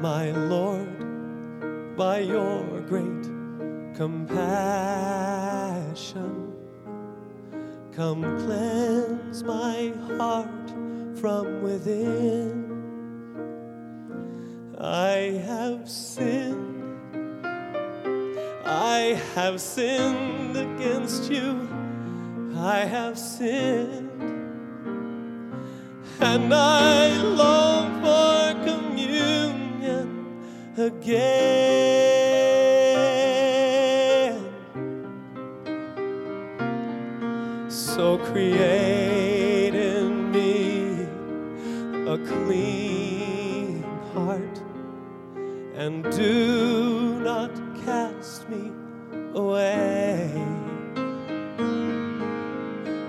my 0.00 0.30
Lord, 0.30 1.96
by 1.96 2.20
your 2.20 2.80
great 2.80 3.24
compassion. 3.94 5.10
Come 7.92 8.22
cleanse 8.38 9.44
my 9.44 9.92
heart 10.16 10.70
from 11.20 11.62
within. 11.62 12.66
I 14.78 15.42
have 15.44 15.86
sinned. 15.86 17.46
I 18.64 19.20
have 19.34 19.60
sinned 19.60 20.56
against 20.56 21.30
you. 21.30 21.68
I 22.56 22.86
have 22.86 23.18
sinned. 23.18 24.08
And 26.20 26.54
I 26.54 26.89
again. 31.00 32.90
So 37.68 38.18
create 38.18 39.74
in 39.74 40.30
me 40.30 41.06
a 42.06 42.18
clean 42.18 43.82
heart 44.12 44.60
and 45.74 46.04
do 46.12 47.20
not 47.20 47.50
cast 47.84 48.48
me 48.50 48.70
away. 49.34 50.30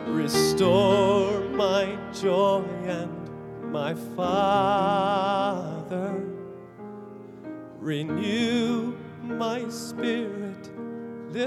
Restore 0.07 1.41
my 1.49 1.97
joy 2.13 2.63
and 2.85 3.29
my 3.71 3.93
fire. 4.15 4.70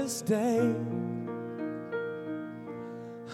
this 0.05 0.21
day 0.21 0.75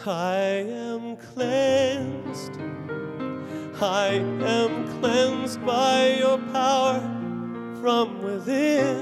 I 0.05 0.37
am 0.37 1.17
cleansed. 1.17 2.53
I 3.81 4.23
am 4.39 4.87
cleansed 5.01 5.65
by 5.65 6.15
your 6.19 6.37
power 6.53 7.01
from 7.81 8.23
within. 8.23 9.00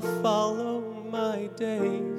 Shall 0.00 0.22
follow 0.22 0.80
my 1.10 1.48
days, 1.56 2.17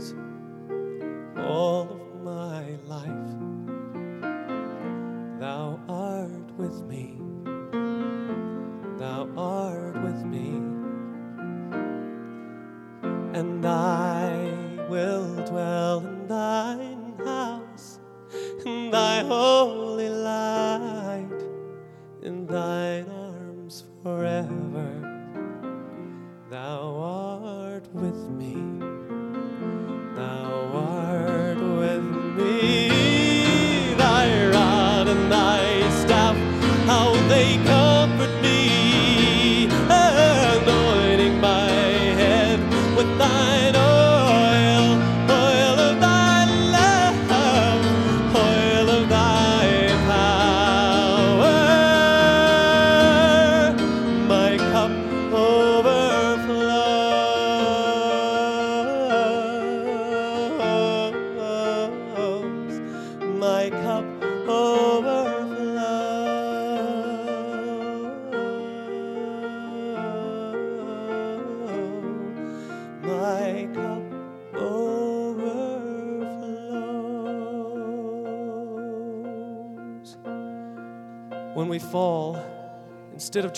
with 27.93 28.29
me, 28.29 28.68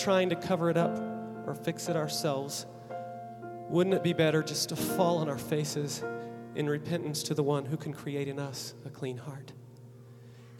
trying 0.02 0.30
to 0.30 0.36
cover 0.36 0.68
it 0.68 0.76
up 0.76 0.98
or 1.46 1.54
fix 1.54 1.88
it 1.88 1.96
ourselves, 1.96 2.66
wouldn't 3.68 3.94
it 3.94 4.02
be 4.02 4.12
better 4.12 4.42
just 4.42 4.68
to 4.70 4.76
fall 4.76 5.18
on 5.18 5.28
our 5.28 5.38
faces 5.38 6.02
in 6.54 6.68
repentance 6.68 7.22
to 7.22 7.34
the 7.34 7.42
one 7.42 7.64
who 7.64 7.76
can 7.76 7.92
create 7.92 8.28
in 8.28 8.38
us 8.38 8.74
a 8.84 8.90
clean 8.90 9.16
heart? 9.16 9.52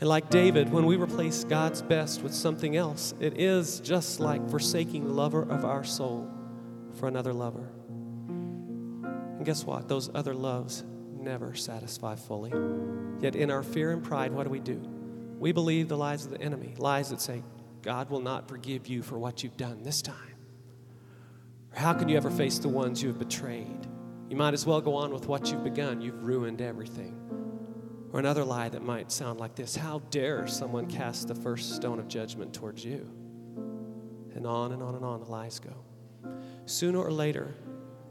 And 0.01 0.09
like 0.09 0.31
David, 0.31 0.73
when 0.73 0.87
we 0.87 0.97
replace 0.97 1.45
God's 1.45 1.83
best 1.83 2.23
with 2.23 2.35
something 2.35 2.77
else, 2.77 3.15
it 3.21 3.39
is 3.39 3.81
just 3.81 4.19
like 4.19 4.49
forsaking 4.51 5.07
the 5.07 5.13
lover 5.13 5.43
of 5.43 5.65
our 5.65 5.85
soul 5.85 6.29
for 6.95 7.09
another 7.09 7.33
lover. 7.33 7.71
And 9.37 9.45
guess 9.45 9.65
what? 9.65 9.89
Those 9.89 10.11
other 10.15 10.35
loves 10.35 10.85
never 11.17 11.55
satisfy 11.55 12.17
fully. 12.17 12.53
Yet 13.21 13.37
in 13.37 13.51
our 13.51 13.63
fear 13.63 13.93
and 13.93 14.03
pride, 14.03 14.33
what 14.33 14.45
do 14.45 14.51
we 14.51 14.61
do? 14.61 14.81
We 15.39 15.53
believe 15.53 15.89
the 15.89 15.97
lies 15.97 16.25
of 16.25 16.31
the 16.31 16.41
enemy, 16.41 16.75
lies 16.79 17.11
that 17.11 17.21
say, 17.21 17.43
God 17.83 18.11
will 18.11 18.21
not 18.21 18.49
forgive 18.49 18.87
you 18.87 19.03
for 19.03 19.19
what 19.19 19.43
you've 19.43 19.57
done 19.57 19.83
this 19.83 20.01
time. 20.03 20.17
Or 21.73 21.81
how 21.81 21.93
can 21.93 22.09
you 22.09 22.17
ever 22.17 22.31
face 22.31 22.59
the 22.59 22.69
ones 22.69 23.03
you 23.03 23.09
have 23.09 23.19
betrayed? 23.19 23.87
You 24.29 24.37
might 24.37 24.55
as 24.55 24.65
well 24.65 24.81
go 24.81 24.95
on 24.95 25.13
with 25.13 25.27
what 25.27 25.51
you've 25.51 25.65
begun. 25.65 26.01
You've 26.01 26.23
ruined 26.23 26.63
everything. 26.63 27.19
Or 28.13 28.21
another 28.21 28.45
lie 28.45 28.69
that 28.69 28.83
might 28.83 29.11
sound 29.11 29.41
like 29.41 29.55
this 29.55 29.75
How 29.75 30.01
dare 30.11 30.47
someone 30.47 30.87
cast 30.87 31.29
the 31.29 31.35
first 31.35 31.75
stone 31.75 31.99
of 31.99 32.09
judgment 32.09 32.55
towards 32.55 32.85
you? 32.85 33.11
And 34.35 34.47
on 34.47 34.73
and 34.73 34.83
on 34.83 34.95
and 34.95 35.05
on 35.05 35.21
the 35.21 35.27
lies 35.27 35.59
go. 35.59 35.75
Sooner 36.67 36.99
or 36.99 37.11
later, 37.11 37.55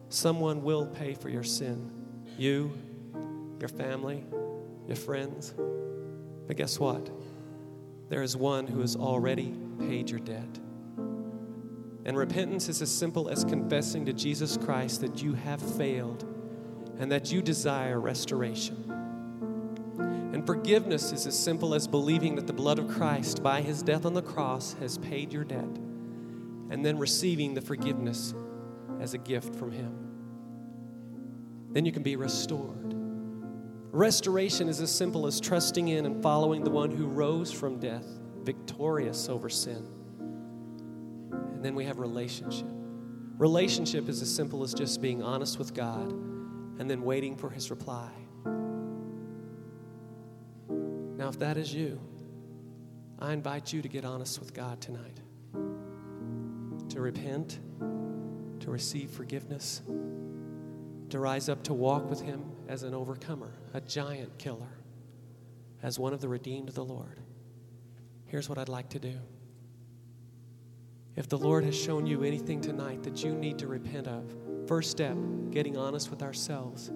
someone 0.10 0.64
will 0.64 0.86
pay 0.86 1.14
for 1.14 1.30
your 1.30 1.44
sin. 1.44 1.90
You, 2.38 2.72
your 3.60 3.70
family, 3.70 4.24
your 4.88 4.98
friends. 4.98 5.54
But 6.48 6.58
guess 6.58 6.80
what? 6.80 7.10
There 8.12 8.22
is 8.22 8.36
one 8.36 8.68
who 8.68 8.82
has 8.82 8.98
already 8.98 9.56
paid 9.80 10.10
your 10.10 10.20
debt. 10.20 10.60
And 12.04 12.18
repentance 12.18 12.68
is 12.68 12.82
as 12.82 12.92
simple 12.92 13.30
as 13.30 13.46
confessing 13.46 14.06
to 14.06 14.12
Jesus 14.12 14.58
Christ 14.58 15.00
that 15.00 15.24
you 15.24 15.32
have 15.32 15.62
failed 15.78 16.26
and 17.00 17.10
that 17.10 17.32
you 17.32 17.42
desire 17.42 18.02
restoration. 18.02 18.92
And 20.34 20.46
forgiveness 20.46 21.14
is 21.14 21.26
as 21.26 21.40
simple 21.40 21.74
as 21.74 21.88
believing 21.88 22.36
that 22.36 22.48
the 22.48 22.54
blood 22.54 22.80
of 22.80 22.90
Christ, 22.90 23.42
by 23.42 23.62
his 23.62 23.82
death 23.82 24.06
on 24.06 24.14
the 24.14 24.22
cross, 24.22 24.74
has 24.82 24.98
paid 24.98 25.32
your 25.32 25.46
debt, 25.46 25.80
and 26.70 26.86
then 26.86 26.98
receiving 26.98 27.54
the 27.54 27.62
forgiveness 27.62 28.34
as 29.00 29.14
a 29.14 29.20
gift 29.20 29.56
from 29.56 29.72
him. 29.72 29.96
Then 31.72 31.86
you 31.86 31.94
can 31.94 32.04
be 32.04 32.18
restored. 32.18 33.01
Restoration 33.92 34.70
is 34.70 34.80
as 34.80 34.90
simple 34.90 35.28
as 35.28 35.42
trusting 35.42 35.90
in 35.90 36.06
and 36.06 36.24
following 36.24 36.64
the 36.64 36.70
one 36.70 36.92
who 36.92 37.08
rose 37.08 37.52
from 37.52 37.78
death, 37.78 38.06
victorious 38.42 39.28
over 39.28 39.50
sin. 39.50 39.86
And 41.32 41.64
then 41.64 41.76
we 41.76 41.84
have 41.84 42.00
relationship. 42.00 42.70
Relationship 43.38 44.08
is 44.08 44.22
as 44.22 44.34
simple 44.34 44.64
as 44.64 44.74
just 44.74 45.02
being 45.02 45.22
honest 45.22 45.60
with 45.60 45.74
God 45.74 46.10
and 46.10 46.90
then 46.90 47.04
waiting 47.04 47.36
for 47.36 47.50
his 47.50 47.70
reply. 47.70 48.10
Now, 50.70 51.28
if 51.28 51.38
that 51.40 51.58
is 51.58 51.74
you, 51.74 52.00
I 53.20 53.34
invite 53.34 53.74
you 53.74 53.82
to 53.82 53.90
get 53.90 54.06
honest 54.06 54.40
with 54.40 54.54
God 54.54 54.80
tonight, 54.80 55.20
to 56.90 57.02
repent, 57.02 57.60
to 58.62 58.72
receive 58.72 59.12
forgiveness, 59.12 59.82
to 61.12 61.20
rise 61.20 61.50
up 61.50 61.64
to 61.64 61.74
walk 61.74 62.10
with 62.10 62.22
Him 62.22 62.44
as 62.68 62.84
an 62.84 62.94
overcomer, 62.94 63.54
a 63.74 63.82
giant 63.82 64.38
killer, 64.38 64.78
as 65.84 66.00
one 66.00 66.14
of 66.14 66.22
the 66.22 66.28
redeemed 66.28 66.70
of 66.70 66.76
the 66.76 66.84
Lord. 66.84 67.20
Here's 68.26 68.50
what 68.50 68.58
I'd 68.58 68.70
like 68.70 68.90
to 68.90 69.00
do. 69.00 69.18
If 71.16 71.28
the 71.28 71.38
Lord 71.38 71.66
has 71.66 71.78
shown 71.78 72.06
you 72.06 72.24
anything 72.24 72.62
tonight 72.62 73.04
that 73.04 73.24
you 73.24 73.36
need 73.36 73.60
to 73.60 73.68
repent 73.68 74.08
of, 74.08 74.34
first 74.68 74.92
step, 74.92 75.18
getting 75.50 75.78
honest 75.78 76.10
with 76.10 76.24
ourselves, 76.24 76.90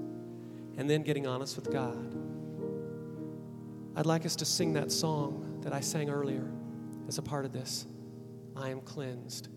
and 0.77 0.89
then 0.89 1.03
getting 1.03 1.27
honest 1.27 1.55
with 1.55 1.71
God. 1.71 2.15
I'd 3.97 4.05
like 4.05 4.25
us 4.25 4.35
to 4.37 4.45
sing 4.45 4.73
that 4.73 4.91
song 4.91 5.59
that 5.61 5.73
I 5.73 5.79
sang 5.79 6.09
earlier 6.09 6.49
as 7.07 7.17
a 7.17 7.21
part 7.21 7.45
of 7.45 7.51
this 7.51 7.85
I 8.55 8.69
am 8.69 8.81
cleansed. 8.81 9.49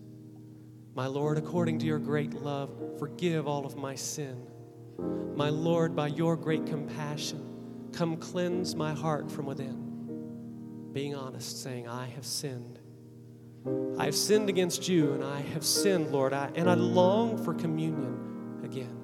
My 0.99 1.07
Lord, 1.07 1.37
according 1.37 1.79
to 1.79 1.85
your 1.85 1.97
great 1.97 2.33
love, 2.33 2.69
forgive 2.99 3.47
all 3.47 3.65
of 3.65 3.77
my 3.77 3.95
sin. 3.95 4.45
My 5.33 5.47
Lord, 5.47 5.95
by 5.95 6.07
your 6.07 6.35
great 6.35 6.65
compassion, 6.65 7.89
come 7.93 8.17
cleanse 8.17 8.75
my 8.75 8.91
heart 8.93 9.31
from 9.31 9.45
within. 9.45 10.89
Being 10.91 11.15
honest, 11.15 11.63
saying, 11.63 11.87
I 11.87 12.07
have 12.07 12.25
sinned. 12.25 12.79
I 13.97 14.03
have 14.03 14.13
sinned 14.13 14.49
against 14.49 14.89
you, 14.89 15.13
and 15.13 15.23
I 15.23 15.39
have 15.39 15.63
sinned, 15.63 16.11
Lord, 16.11 16.33
I, 16.33 16.51
and 16.53 16.69
I 16.69 16.73
long 16.73 17.41
for 17.45 17.53
communion 17.53 18.59
again. 18.65 18.99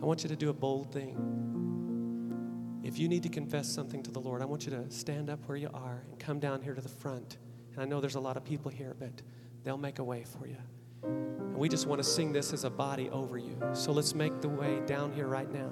I 0.00 0.06
want 0.06 0.22
you 0.22 0.30
to 0.30 0.36
do 0.36 0.48
a 0.48 0.54
bold 0.54 0.94
thing. 0.94 2.80
If 2.82 2.98
you 2.98 3.06
need 3.06 3.24
to 3.24 3.28
confess 3.28 3.68
something 3.68 4.02
to 4.04 4.10
the 4.10 4.20
Lord, 4.20 4.40
I 4.40 4.46
want 4.46 4.64
you 4.64 4.70
to 4.70 4.90
stand 4.90 5.28
up 5.28 5.46
where 5.46 5.58
you 5.58 5.68
are 5.74 6.06
and 6.10 6.18
come 6.18 6.40
down 6.40 6.62
here 6.62 6.72
to 6.72 6.80
the 6.80 6.88
front. 6.88 7.36
And 7.76 7.82
I 7.82 7.86
know 7.86 8.00
there's 8.00 8.14
a 8.14 8.20
lot 8.20 8.38
of 8.38 8.44
people 8.44 8.70
here, 8.70 8.96
but 8.98 9.10
they'll 9.62 9.76
make 9.76 9.98
a 9.98 10.04
way 10.04 10.24
for 10.24 10.46
you. 10.46 10.56
And 11.02 11.56
we 11.58 11.68
just 11.68 11.86
want 11.86 12.02
to 12.02 12.08
sing 12.08 12.32
this 12.32 12.54
as 12.54 12.64
a 12.64 12.70
body 12.70 13.10
over 13.10 13.36
you. 13.36 13.56
So 13.74 13.92
let's 13.92 14.14
make 14.14 14.40
the 14.40 14.48
way 14.48 14.80
down 14.86 15.12
here 15.12 15.26
right 15.26 15.50
now. 15.52 15.70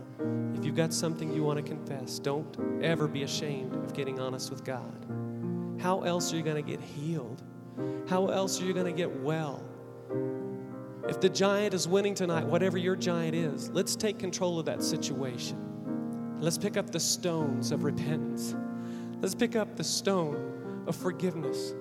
If 0.55 0.65
you've 0.65 0.77
got 0.77 0.93
something 0.93 1.33
you 1.33 1.43
want 1.43 1.57
to 1.57 1.63
confess, 1.63 2.19
don't 2.19 2.83
ever 2.83 3.09
be 3.09 3.23
ashamed 3.23 3.75
of 3.75 3.95
getting 3.95 4.21
honest 4.21 4.51
with 4.51 4.65
God. 4.65 5.07
How 5.81 6.03
else 6.03 6.33
are 6.33 6.37
you 6.37 6.43
going 6.43 6.63
to 6.63 6.71
get 6.71 6.81
healed? 6.81 7.43
How 8.07 8.29
else 8.29 8.61
are 8.61 8.65
you 8.65 8.75
going 8.75 8.87
to 8.87 8.93
get 8.93 9.21
well? 9.21 9.65
If 11.09 11.21
the 11.21 11.29
giant 11.29 11.75
is 11.75 11.89
winning 11.89 12.15
tonight, 12.15 12.45
whatever 12.45 12.79
your 12.79 12.97
giant 12.97 13.35
is, 13.35 13.71
let's 13.71 13.97
take 13.97 14.19
control 14.19 14.59
of 14.59 14.67
that 14.67 14.83
situation. 14.83 16.39
Let's 16.39 16.59
pick 16.59 16.77
up 16.77 16.91
the 16.91 17.01
stones 17.01 17.73
of 17.73 17.85
repentance. 17.85 18.55
Let's 19.21 19.35
pick 19.35 19.57
up 19.57 19.77
the 19.77 19.85
stone 19.85 20.85
of 20.87 20.97
forgiveness. 20.97 21.75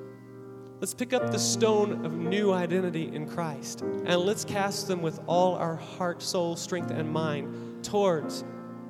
Let's 0.83 0.93
pick 0.93 1.13
up 1.13 1.31
the 1.31 1.39
stone 1.39 2.05
of 2.05 2.11
new 2.11 2.51
identity 2.51 3.15
in 3.15 3.25
Christ 3.25 3.83
and 3.83 4.17
let's 4.17 4.43
cast 4.43 4.89
them 4.89 5.01
with 5.01 5.17
all 5.27 5.55
our 5.55 5.77
heart, 5.77 6.21
soul, 6.21 6.57
strength, 6.57 6.91
and 6.91 7.09
mind 7.09 7.85
towards 7.85 8.43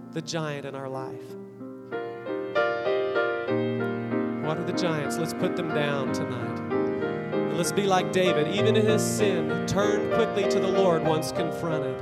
the 0.10 0.20
giant 0.20 0.66
in 0.66 0.74
our 0.74 0.90
life. 0.90 1.22
What 4.44 4.58
are 4.58 4.64
the 4.66 4.74
giants? 4.76 5.20
Let's 5.20 5.36
put 5.36 5.56
them 5.56 5.68
down 5.68 6.12
tonight. 6.14 7.54
Let's 7.56 7.72
be 7.72 7.84
like 7.84 8.12
David, 8.12 8.48
even 8.56 8.76
in 8.76 8.84
his 8.84 9.04
sin, 9.04 9.68
turned 9.68 10.16
quickly 10.16 10.50
to 10.50 10.60
the 10.60 10.70
Lord 10.70 11.06
once 11.06 11.32
confronted. 11.32 12.02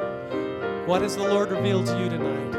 What 0.87 1.01
has 1.01 1.17
the 1.17 1.27
Lord 1.27 1.51
revealed 1.51 1.87
to 1.87 1.99
you 1.99 2.07
tonight? 2.07 2.55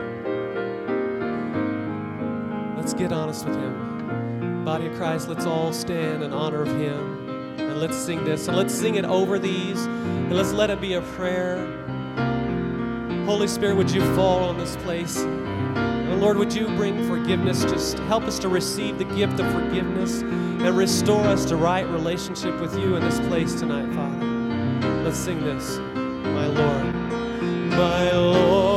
Let's 2.76 2.92
get 2.92 3.10
honest 3.10 3.46
with 3.46 3.56
Him. 3.56 4.64
Body 4.66 4.88
of 4.88 4.94
Christ, 4.96 5.28
let's 5.28 5.46
all 5.46 5.72
stand 5.72 6.22
in 6.22 6.34
honor 6.34 6.60
of 6.60 6.68
Him. 6.68 7.11
And 7.58 7.80
let's 7.80 7.96
sing 7.96 8.24
this. 8.24 8.48
And 8.48 8.56
let's 8.56 8.74
sing 8.74 8.96
it 8.96 9.04
over 9.04 9.38
these. 9.38 9.84
And 9.86 10.34
let's 10.34 10.52
let 10.52 10.70
it 10.70 10.80
be 10.80 10.94
a 10.94 11.02
prayer. 11.02 11.58
Holy 13.24 13.48
Spirit, 13.48 13.76
would 13.76 13.90
you 13.90 14.02
fall 14.16 14.44
on 14.44 14.58
this 14.58 14.76
place? 14.76 15.18
And 15.18 16.20
Lord, 16.20 16.36
would 16.36 16.52
you 16.52 16.66
bring 16.76 17.06
forgiveness? 17.08 17.62
Just 17.64 17.98
help 18.00 18.24
us 18.24 18.38
to 18.40 18.48
receive 18.48 18.98
the 18.98 19.04
gift 19.04 19.40
of 19.40 19.50
forgiveness 19.52 20.22
and 20.22 20.76
restore 20.76 21.24
us 21.24 21.44
to 21.46 21.56
right 21.56 21.88
relationship 21.88 22.60
with 22.60 22.78
you 22.78 22.96
in 22.96 23.02
this 23.02 23.18
place 23.20 23.54
tonight, 23.54 23.92
Father. 23.94 24.26
Let's 25.02 25.18
sing 25.18 25.42
this. 25.44 25.78
My 25.78 26.46
Lord. 26.46 26.94
My 27.70 28.12
Lord, 28.12 28.71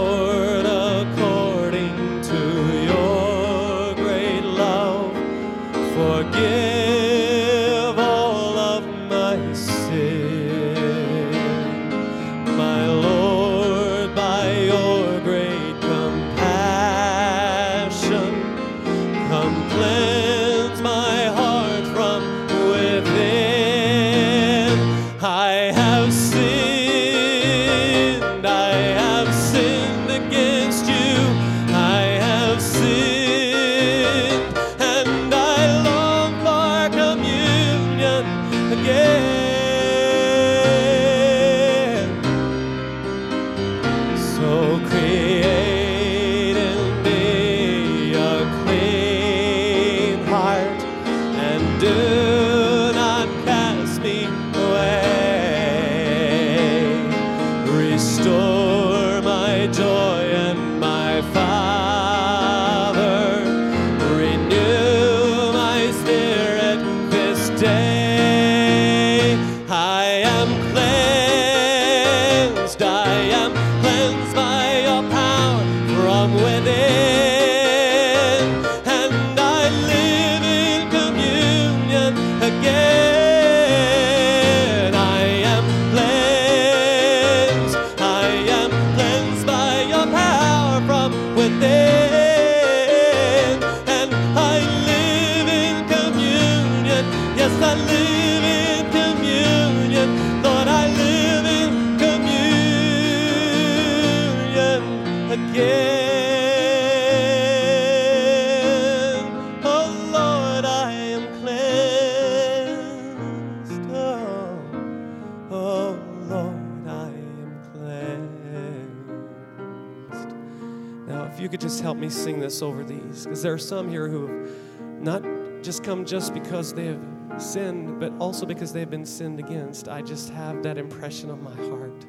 me 122.05 122.11
sing 122.11 122.39
this 122.39 122.61
over 122.61 122.83
these, 122.83 123.23
because 123.23 123.41
there 123.41 123.53
are 123.53 123.57
some 123.57 123.89
here 123.89 124.07
who 124.07 124.27
have 124.27 125.01
not 125.01 125.23
just 125.63 125.83
come 125.83 126.05
just 126.05 126.33
because 126.33 126.71
they 126.73 126.85
have 126.85 127.01
sinned, 127.37 127.99
but 127.99 128.13
also 128.19 128.45
because 128.45 128.71
they 128.71 128.79
have 128.79 128.91
been 128.91 129.05
sinned 129.05 129.39
against. 129.39 129.87
I 129.87 130.03
just 130.03 130.29
have 130.29 130.61
that 130.63 130.77
impression 130.77 131.31
of 131.31 131.41
my 131.41 131.55
heart. 131.67 132.05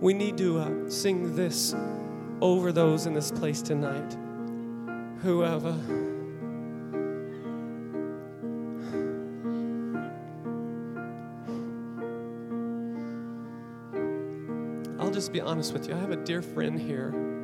We 0.00 0.12
need 0.12 0.36
to 0.38 0.58
uh, 0.58 0.90
sing 0.90 1.34
this 1.34 1.74
over 2.42 2.70
those 2.70 3.06
in 3.06 3.14
this 3.14 3.30
place 3.30 3.62
tonight 3.62 4.14
who 5.22 5.40
have. 5.40 5.64
Uh, 5.64 5.72
I'll 15.02 15.10
just 15.10 15.32
be 15.32 15.40
honest 15.40 15.72
with 15.72 15.88
you. 15.88 15.94
I 15.94 15.98
have 15.98 16.10
a 16.10 16.16
dear 16.16 16.42
friend 16.42 16.78
here. 16.78 17.37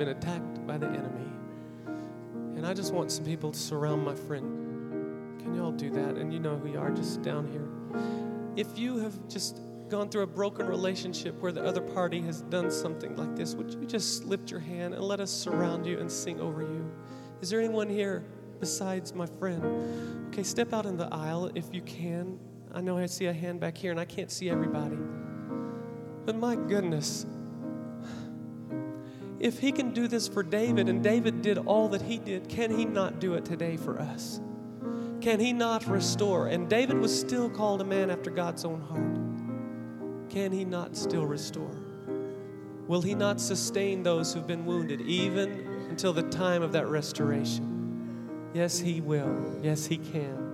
Been 0.00 0.08
attacked 0.08 0.66
by 0.66 0.78
the 0.78 0.86
enemy. 0.86 1.30
And 2.56 2.66
I 2.66 2.72
just 2.72 2.94
want 2.94 3.12
some 3.12 3.26
people 3.26 3.52
to 3.52 3.58
surround 3.58 4.02
my 4.02 4.14
friend. 4.14 5.38
Can 5.38 5.54
you 5.54 5.62
all 5.62 5.72
do 5.72 5.90
that? 5.90 6.16
And 6.16 6.32
you 6.32 6.40
know 6.40 6.56
who 6.56 6.70
you 6.70 6.78
are, 6.78 6.90
just 6.90 7.20
down 7.20 7.46
here. 7.46 7.68
If 8.56 8.78
you 8.78 8.96
have 8.96 9.28
just 9.28 9.60
gone 9.90 10.08
through 10.08 10.22
a 10.22 10.26
broken 10.26 10.66
relationship 10.66 11.38
where 11.42 11.52
the 11.52 11.62
other 11.62 11.82
party 11.82 12.22
has 12.22 12.40
done 12.40 12.70
something 12.70 13.14
like 13.14 13.36
this, 13.36 13.54
would 13.54 13.74
you 13.74 13.84
just 13.84 14.24
lift 14.24 14.50
your 14.50 14.60
hand 14.60 14.94
and 14.94 15.04
let 15.04 15.20
us 15.20 15.30
surround 15.30 15.84
you 15.84 15.98
and 15.98 16.10
sing 16.10 16.40
over 16.40 16.62
you? 16.62 16.90
Is 17.42 17.50
there 17.50 17.60
anyone 17.60 17.90
here 17.90 18.24
besides 18.58 19.12
my 19.12 19.26
friend? 19.26 20.28
Okay, 20.28 20.44
step 20.44 20.72
out 20.72 20.86
in 20.86 20.96
the 20.96 21.08
aisle 21.12 21.50
if 21.54 21.74
you 21.74 21.82
can. 21.82 22.38
I 22.72 22.80
know 22.80 22.96
I 22.96 23.04
see 23.04 23.26
a 23.26 23.34
hand 23.34 23.60
back 23.60 23.76
here 23.76 23.90
and 23.90 24.00
I 24.00 24.06
can't 24.06 24.30
see 24.30 24.48
everybody. 24.48 24.96
But 26.24 26.36
my 26.36 26.56
goodness, 26.56 27.26
if 29.40 29.58
he 29.58 29.72
can 29.72 29.92
do 29.92 30.06
this 30.06 30.28
for 30.28 30.42
David 30.42 30.88
and 30.88 31.02
David 31.02 31.40
did 31.40 31.56
all 31.58 31.88
that 31.88 32.02
he 32.02 32.18
did, 32.18 32.48
can 32.48 32.70
he 32.70 32.84
not 32.84 33.18
do 33.18 33.34
it 33.34 33.44
today 33.46 33.78
for 33.78 33.98
us? 33.98 34.38
Can 35.22 35.40
he 35.40 35.52
not 35.52 35.86
restore? 35.86 36.48
And 36.48 36.68
David 36.68 36.98
was 36.98 37.18
still 37.18 37.48
called 37.48 37.80
a 37.80 37.84
man 37.84 38.10
after 38.10 38.30
God's 38.30 38.64
own 38.66 38.80
heart. 38.82 40.30
Can 40.30 40.52
he 40.52 40.64
not 40.64 40.94
still 40.94 41.26
restore? 41.26 41.74
Will 42.86 43.02
he 43.02 43.14
not 43.14 43.40
sustain 43.40 44.02
those 44.02 44.34
who've 44.34 44.46
been 44.46 44.66
wounded 44.66 45.00
even 45.02 45.86
until 45.88 46.12
the 46.12 46.22
time 46.24 46.62
of 46.62 46.72
that 46.72 46.88
restoration? 46.88 48.50
Yes, 48.52 48.78
he 48.78 49.00
will. 49.00 49.58
Yes, 49.62 49.86
he 49.86 49.96
can. 49.96 50.50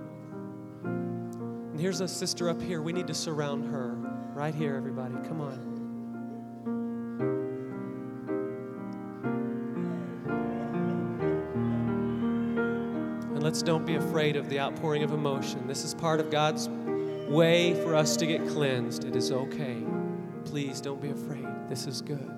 And 0.83 1.79
here's 1.79 1.99
a 1.99 2.07
sister 2.07 2.49
up 2.49 2.61
here. 2.61 2.81
We 2.81 2.93
need 2.93 3.07
to 3.07 3.13
surround 3.13 3.65
her. 3.65 3.95
Right 4.33 4.53
here, 4.53 4.75
everybody. 4.75 5.15
Come 5.27 5.41
on. 5.41 5.76
Let's 13.47 13.61
don't 13.61 13.85
be 13.85 13.95
afraid 13.95 14.35
of 14.35 14.49
the 14.49 14.59
outpouring 14.59 15.03
of 15.03 15.13
emotion. 15.13 15.67
This 15.67 15.85
is 15.85 15.93
part 15.93 16.19
of 16.19 16.29
God's 16.29 16.67
way 17.29 17.73
for 17.81 17.95
us 17.95 18.17
to 18.17 18.25
get 18.25 18.45
cleansed. 18.45 19.05
It 19.05 19.15
is 19.15 19.31
okay. 19.31 19.85
Please 20.43 20.81
don't 20.81 21.01
be 21.01 21.11
afraid. 21.11 21.47
This 21.69 21.87
is 21.87 22.01
good. 22.01 22.29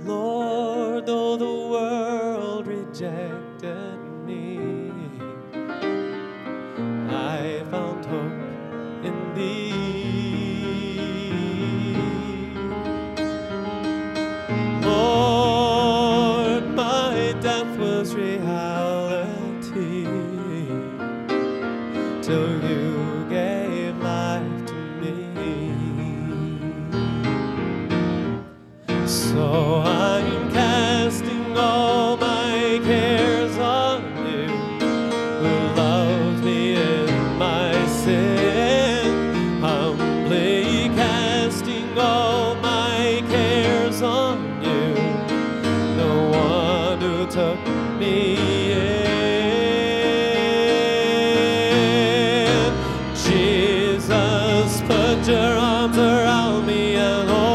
Lord, 0.00 1.04
though 1.04 1.36
the 1.36 1.44
world 1.44 2.66
rejected 2.66 3.98
me, 4.24 4.88
I 7.10 7.62
found 7.70 8.06
hope 8.06 9.04
in 9.04 9.34
thee. 9.34 9.95
around 55.94 56.66
me 56.66 56.96
alone. 56.96 57.45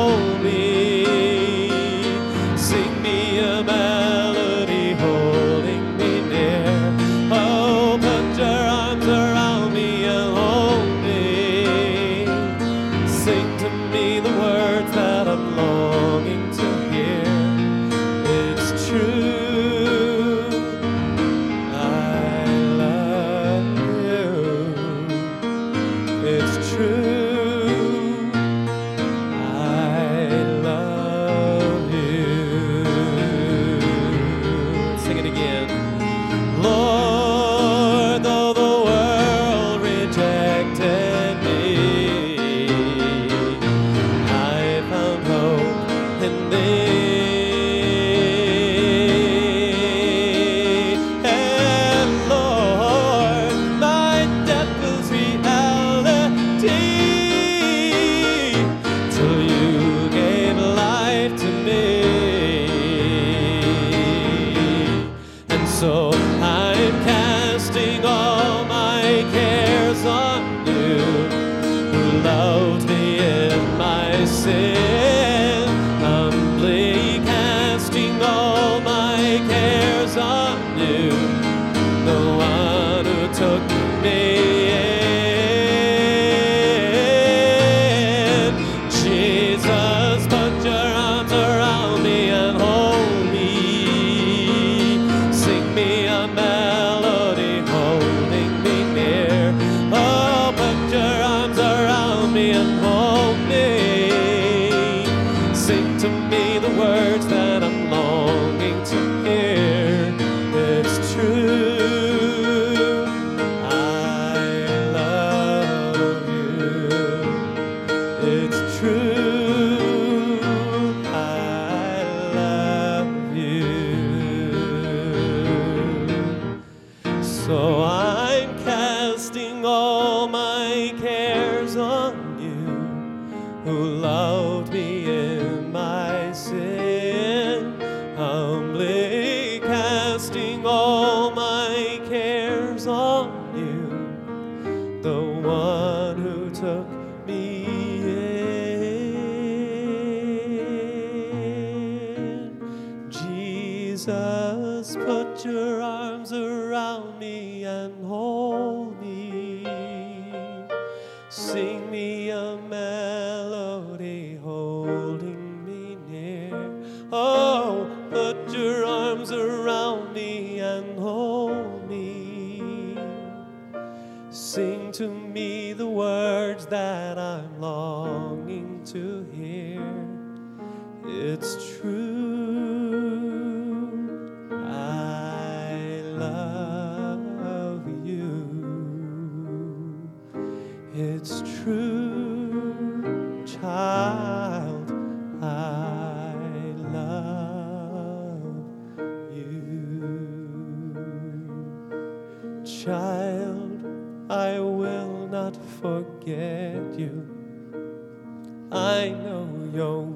Know 209.71 210.07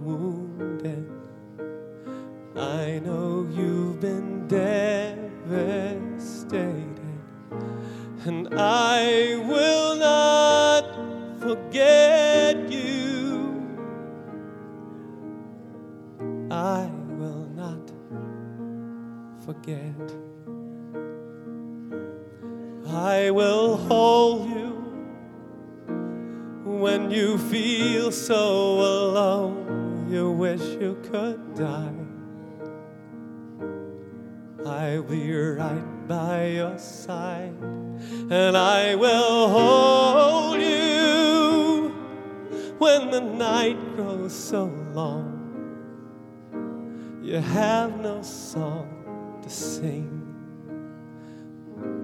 You 47.25 47.39
have 47.39 47.99
no 48.01 48.21
song 48.21 49.39
to 49.41 49.49
sing. 49.49 50.21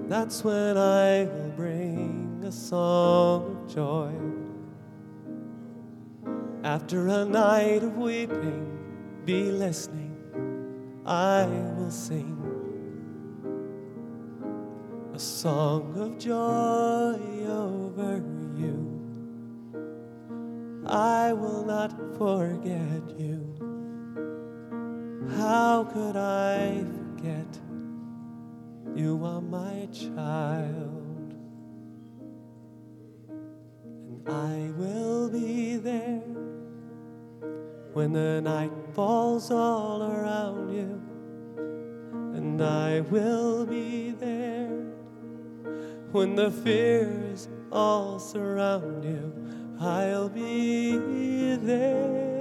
That's 0.08 0.42
when 0.42 0.76
I 0.76 1.26
will 1.26 1.52
bring 1.54 2.42
a 2.44 2.50
song 2.50 3.56
of 3.56 3.72
joy. 3.72 4.10
After 6.64 7.06
a 7.06 7.24
night 7.24 7.84
of 7.84 7.96
weeping, 7.96 8.66
be 9.24 9.52
listening, 9.52 10.16
I 11.06 11.46
will 11.76 11.92
sing 11.92 12.36
a 15.14 15.20
song 15.20 15.94
of 16.00 16.18
joy 16.18 17.46
over 17.46 18.20
you. 18.56 18.90
I 20.84 21.32
will 21.32 21.64
not 21.64 21.92
forget 22.18 23.08
you. 23.16 23.61
How 25.30 25.84
could 25.84 26.16
I 26.16 26.84
forget? 26.84 27.58
You 28.94 29.24
are 29.24 29.40
my 29.40 29.88
child, 29.92 31.34
and 33.84 34.28
I 34.28 34.70
will 34.76 35.28
be 35.30 35.76
there 35.76 36.20
when 37.94 38.12
the 38.12 38.40
night 38.40 38.72
falls 38.94 39.50
all 39.50 40.02
around 40.02 40.74
you, 40.74 41.00
and 42.36 42.62
I 42.62 43.00
will 43.00 43.64
be 43.64 44.10
there 44.10 44.68
when 46.10 46.34
the 46.34 46.50
fears 46.50 47.48
all 47.70 48.18
surround 48.18 49.04
you. 49.04 49.32
I'll 49.80 50.28
be 50.28 51.56
there, 51.56 52.31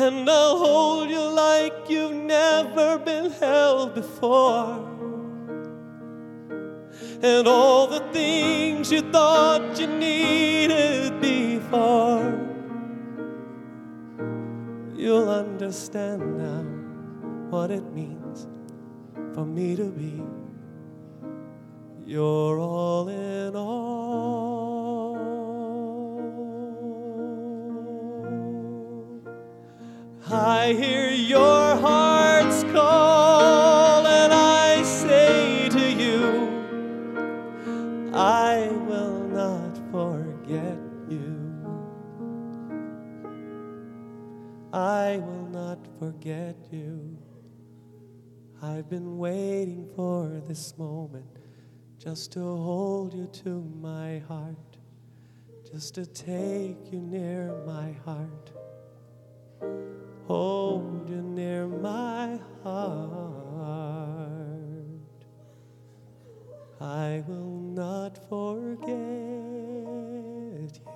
and 0.00 0.30
I'll 0.30 0.56
hold 0.58 1.10
you 1.10 1.20
like 1.20 1.74
you've 1.88 2.14
never 2.14 2.98
been 2.98 3.30
held 3.30 3.94
before. 3.94 4.86
And 7.22 7.46
all 7.46 7.86
the 7.86 8.00
things 8.12 8.90
you 8.90 9.02
thought 9.12 9.78
you 9.78 9.86
needed 9.86 11.20
before, 11.20 12.32
you'll 14.96 15.28
understand 15.28 16.38
now 16.38 16.62
what 17.50 17.70
it 17.70 17.84
means 17.92 18.46
for 19.34 19.44
me 19.44 19.76
to 19.76 19.90
be 19.90 20.22
your 22.06 22.58
all 22.58 23.08
in 23.08 23.54
all. 23.54 23.89
I 30.32 30.74
hear 30.74 31.10
your 31.10 31.74
heart's 31.74 32.62
call, 32.72 34.06
and 34.06 34.32
I 34.32 34.80
say 34.84 35.68
to 35.70 35.90
you, 35.90 36.48
I 38.14 38.68
will 38.86 39.26
not 39.26 39.76
forget 39.90 40.78
you. 41.08 41.50
I 44.72 45.16
will 45.16 45.48
not 45.48 45.84
forget 45.98 46.56
you. 46.70 47.18
I've 48.62 48.88
been 48.88 49.18
waiting 49.18 49.88
for 49.96 50.40
this 50.46 50.78
moment 50.78 51.40
just 51.98 52.30
to 52.34 52.40
hold 52.40 53.14
you 53.14 53.26
to 53.42 53.68
my 53.80 54.20
heart, 54.28 54.78
just 55.72 55.96
to 55.96 56.06
take 56.06 56.92
you 56.92 57.00
near 57.00 57.52
my 57.66 57.90
heart, 58.04 58.52
hold 60.30 61.10
you 61.10 61.20
near 61.22 61.66
my 61.66 62.38
heart. 62.62 62.84
I 66.80 67.24
will 67.26 67.58
not 67.82 68.16
forget 68.28 68.86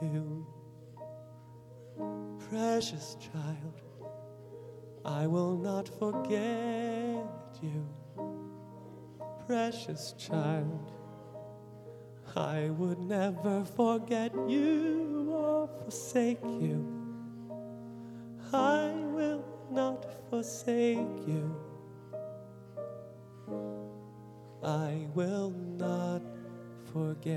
you, 0.00 0.46
precious 2.48 3.16
child. 3.18 3.82
I 5.04 5.26
will 5.26 5.56
not 5.56 5.88
forget 5.98 7.26
you 7.60 7.88
precious 9.46 10.14
child. 10.16 10.92
I 12.36 12.70
would 12.70 13.00
never 13.00 13.64
forget 13.64 14.32
you 14.48 15.28
or 15.30 15.68
forsake 15.82 16.42
you. 16.44 17.03
I 18.54 18.92
will 19.10 19.44
not 19.68 20.06
forsake 20.30 21.26
you. 21.26 21.56
I 24.62 25.08
will 25.12 25.50
not 25.50 26.22
forget. 26.92 27.34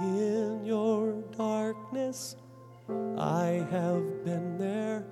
In 0.00 0.64
your 0.64 1.22
darkness, 1.36 2.36
I 3.18 3.66
have 3.70 4.24
been 4.24 4.56
there 4.56 5.04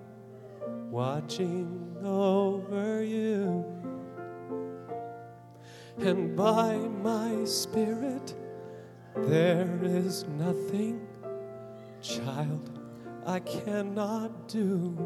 watching 0.90 1.94
over 2.02 3.04
you. 3.04 3.64
And 5.98 6.36
by 6.36 6.76
my 6.76 7.44
spirit, 7.44 8.34
there 9.16 9.78
is 9.82 10.24
nothing, 10.38 11.06
child, 12.00 12.78
I 13.26 13.40
cannot 13.40 14.48
do. 14.48 14.96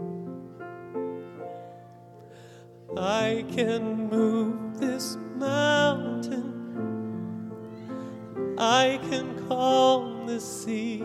I 2.96 3.44
can 3.50 4.08
move 4.08 4.78
this 4.78 5.16
mountain. 5.36 6.54
I 8.56 9.00
can 9.10 9.48
calm 9.48 10.26
the 10.26 10.40
sea. 10.40 11.02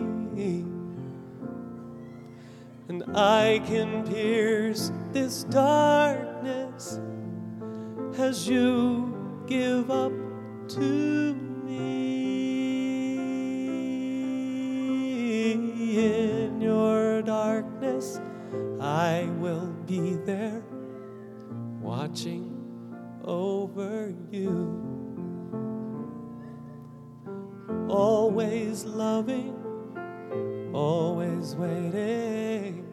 And 2.88 3.04
I 3.16 3.60
can 3.66 4.06
pierce 4.06 4.92
this 5.12 5.44
darkness 5.44 7.00
as 8.18 8.48
you 8.48 9.09
give 9.50 9.90
up 9.90 10.12
to 10.68 11.34
me. 11.66 11.96
In 15.52 16.60
your 16.60 17.20
darkness, 17.22 18.20
I 18.80 19.28
will 19.38 19.72
be 19.86 20.14
there 20.24 20.62
watching 21.80 22.56
over 23.24 24.14
you. 24.30 24.86
Always 27.88 28.84
loving, 28.84 29.56
always 30.72 31.56
waiting, 31.56 32.86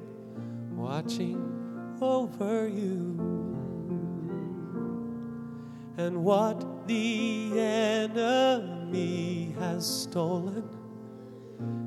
watching 0.75 1.97
over 2.01 2.67
you. 2.67 3.46
And 5.97 6.23
what 6.23 6.87
the 6.87 7.59
enemy 7.59 9.55
has 9.57 9.83
stolen, 10.03 10.69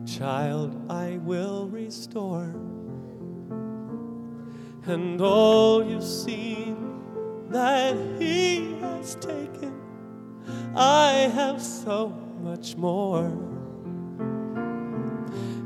child, 0.04 0.90
I 0.90 1.18
will 1.18 1.68
restore. 1.68 2.52
And 4.86 5.20
all 5.20 5.84
you've 5.84 6.02
seen 6.02 7.02
that 7.50 7.96
he 8.18 8.74
has 8.80 9.14
taken, 9.14 9.80
I 10.74 11.30
have 11.32 11.62
so 11.62 12.08
much 12.42 12.76
more. 12.76 13.26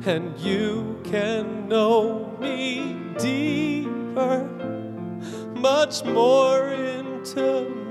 And 0.05 0.39
you 0.39 1.01
can 1.03 1.67
know 1.67 2.37
me 2.39 2.95
deeper, 3.17 4.45
much 5.55 6.05
more 6.05 6.69
intimately. 6.69 7.84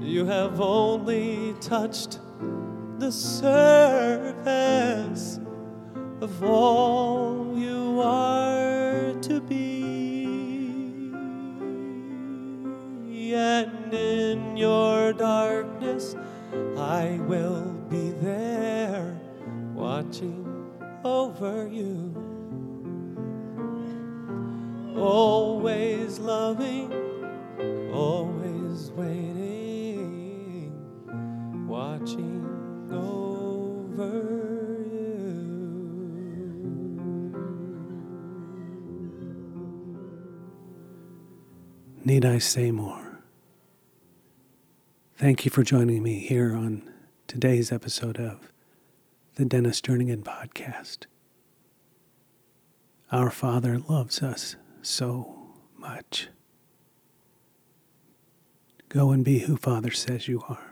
You 0.00 0.26
have 0.26 0.60
only 0.60 1.54
touched 1.60 2.18
the 2.98 3.12
surface 3.12 4.18
of 6.20 6.42
all 6.42 7.56
you 7.56 8.00
are 8.00 9.14
to 9.14 9.40
be. 9.42 10.24
And 13.32 13.94
in 13.94 14.56
your 14.56 15.12
darkness, 15.12 16.16
I 16.76 17.20
will 17.28 17.74
be 17.88 18.10
there 18.10 19.16
watching 19.72 20.44
over 21.04 21.68
you. 21.68 22.25
Always 24.96 26.18
loving, 26.18 26.90
always 27.92 28.90
waiting, 28.92 30.72
watching 31.68 32.42
over 32.90 34.22
you. 34.90 35.26
Need 42.04 42.24
I 42.24 42.38
say 42.38 42.70
more? 42.70 43.20
Thank 45.18 45.44
you 45.44 45.50
for 45.50 45.62
joining 45.62 46.02
me 46.02 46.20
here 46.20 46.56
on 46.56 46.82
today's 47.26 47.70
episode 47.70 48.18
of 48.18 48.50
the 49.34 49.44
Dennis 49.44 49.82
Jernigan 49.82 50.22
Podcast. 50.22 51.04
Our 53.12 53.30
Father 53.30 53.78
loves 53.78 54.22
us 54.22 54.56
so 54.86 55.36
much. 55.76 56.28
Go 58.88 59.10
and 59.10 59.24
be 59.24 59.40
who 59.40 59.56
Father 59.56 59.90
says 59.90 60.28
you 60.28 60.42
are. 60.48 60.65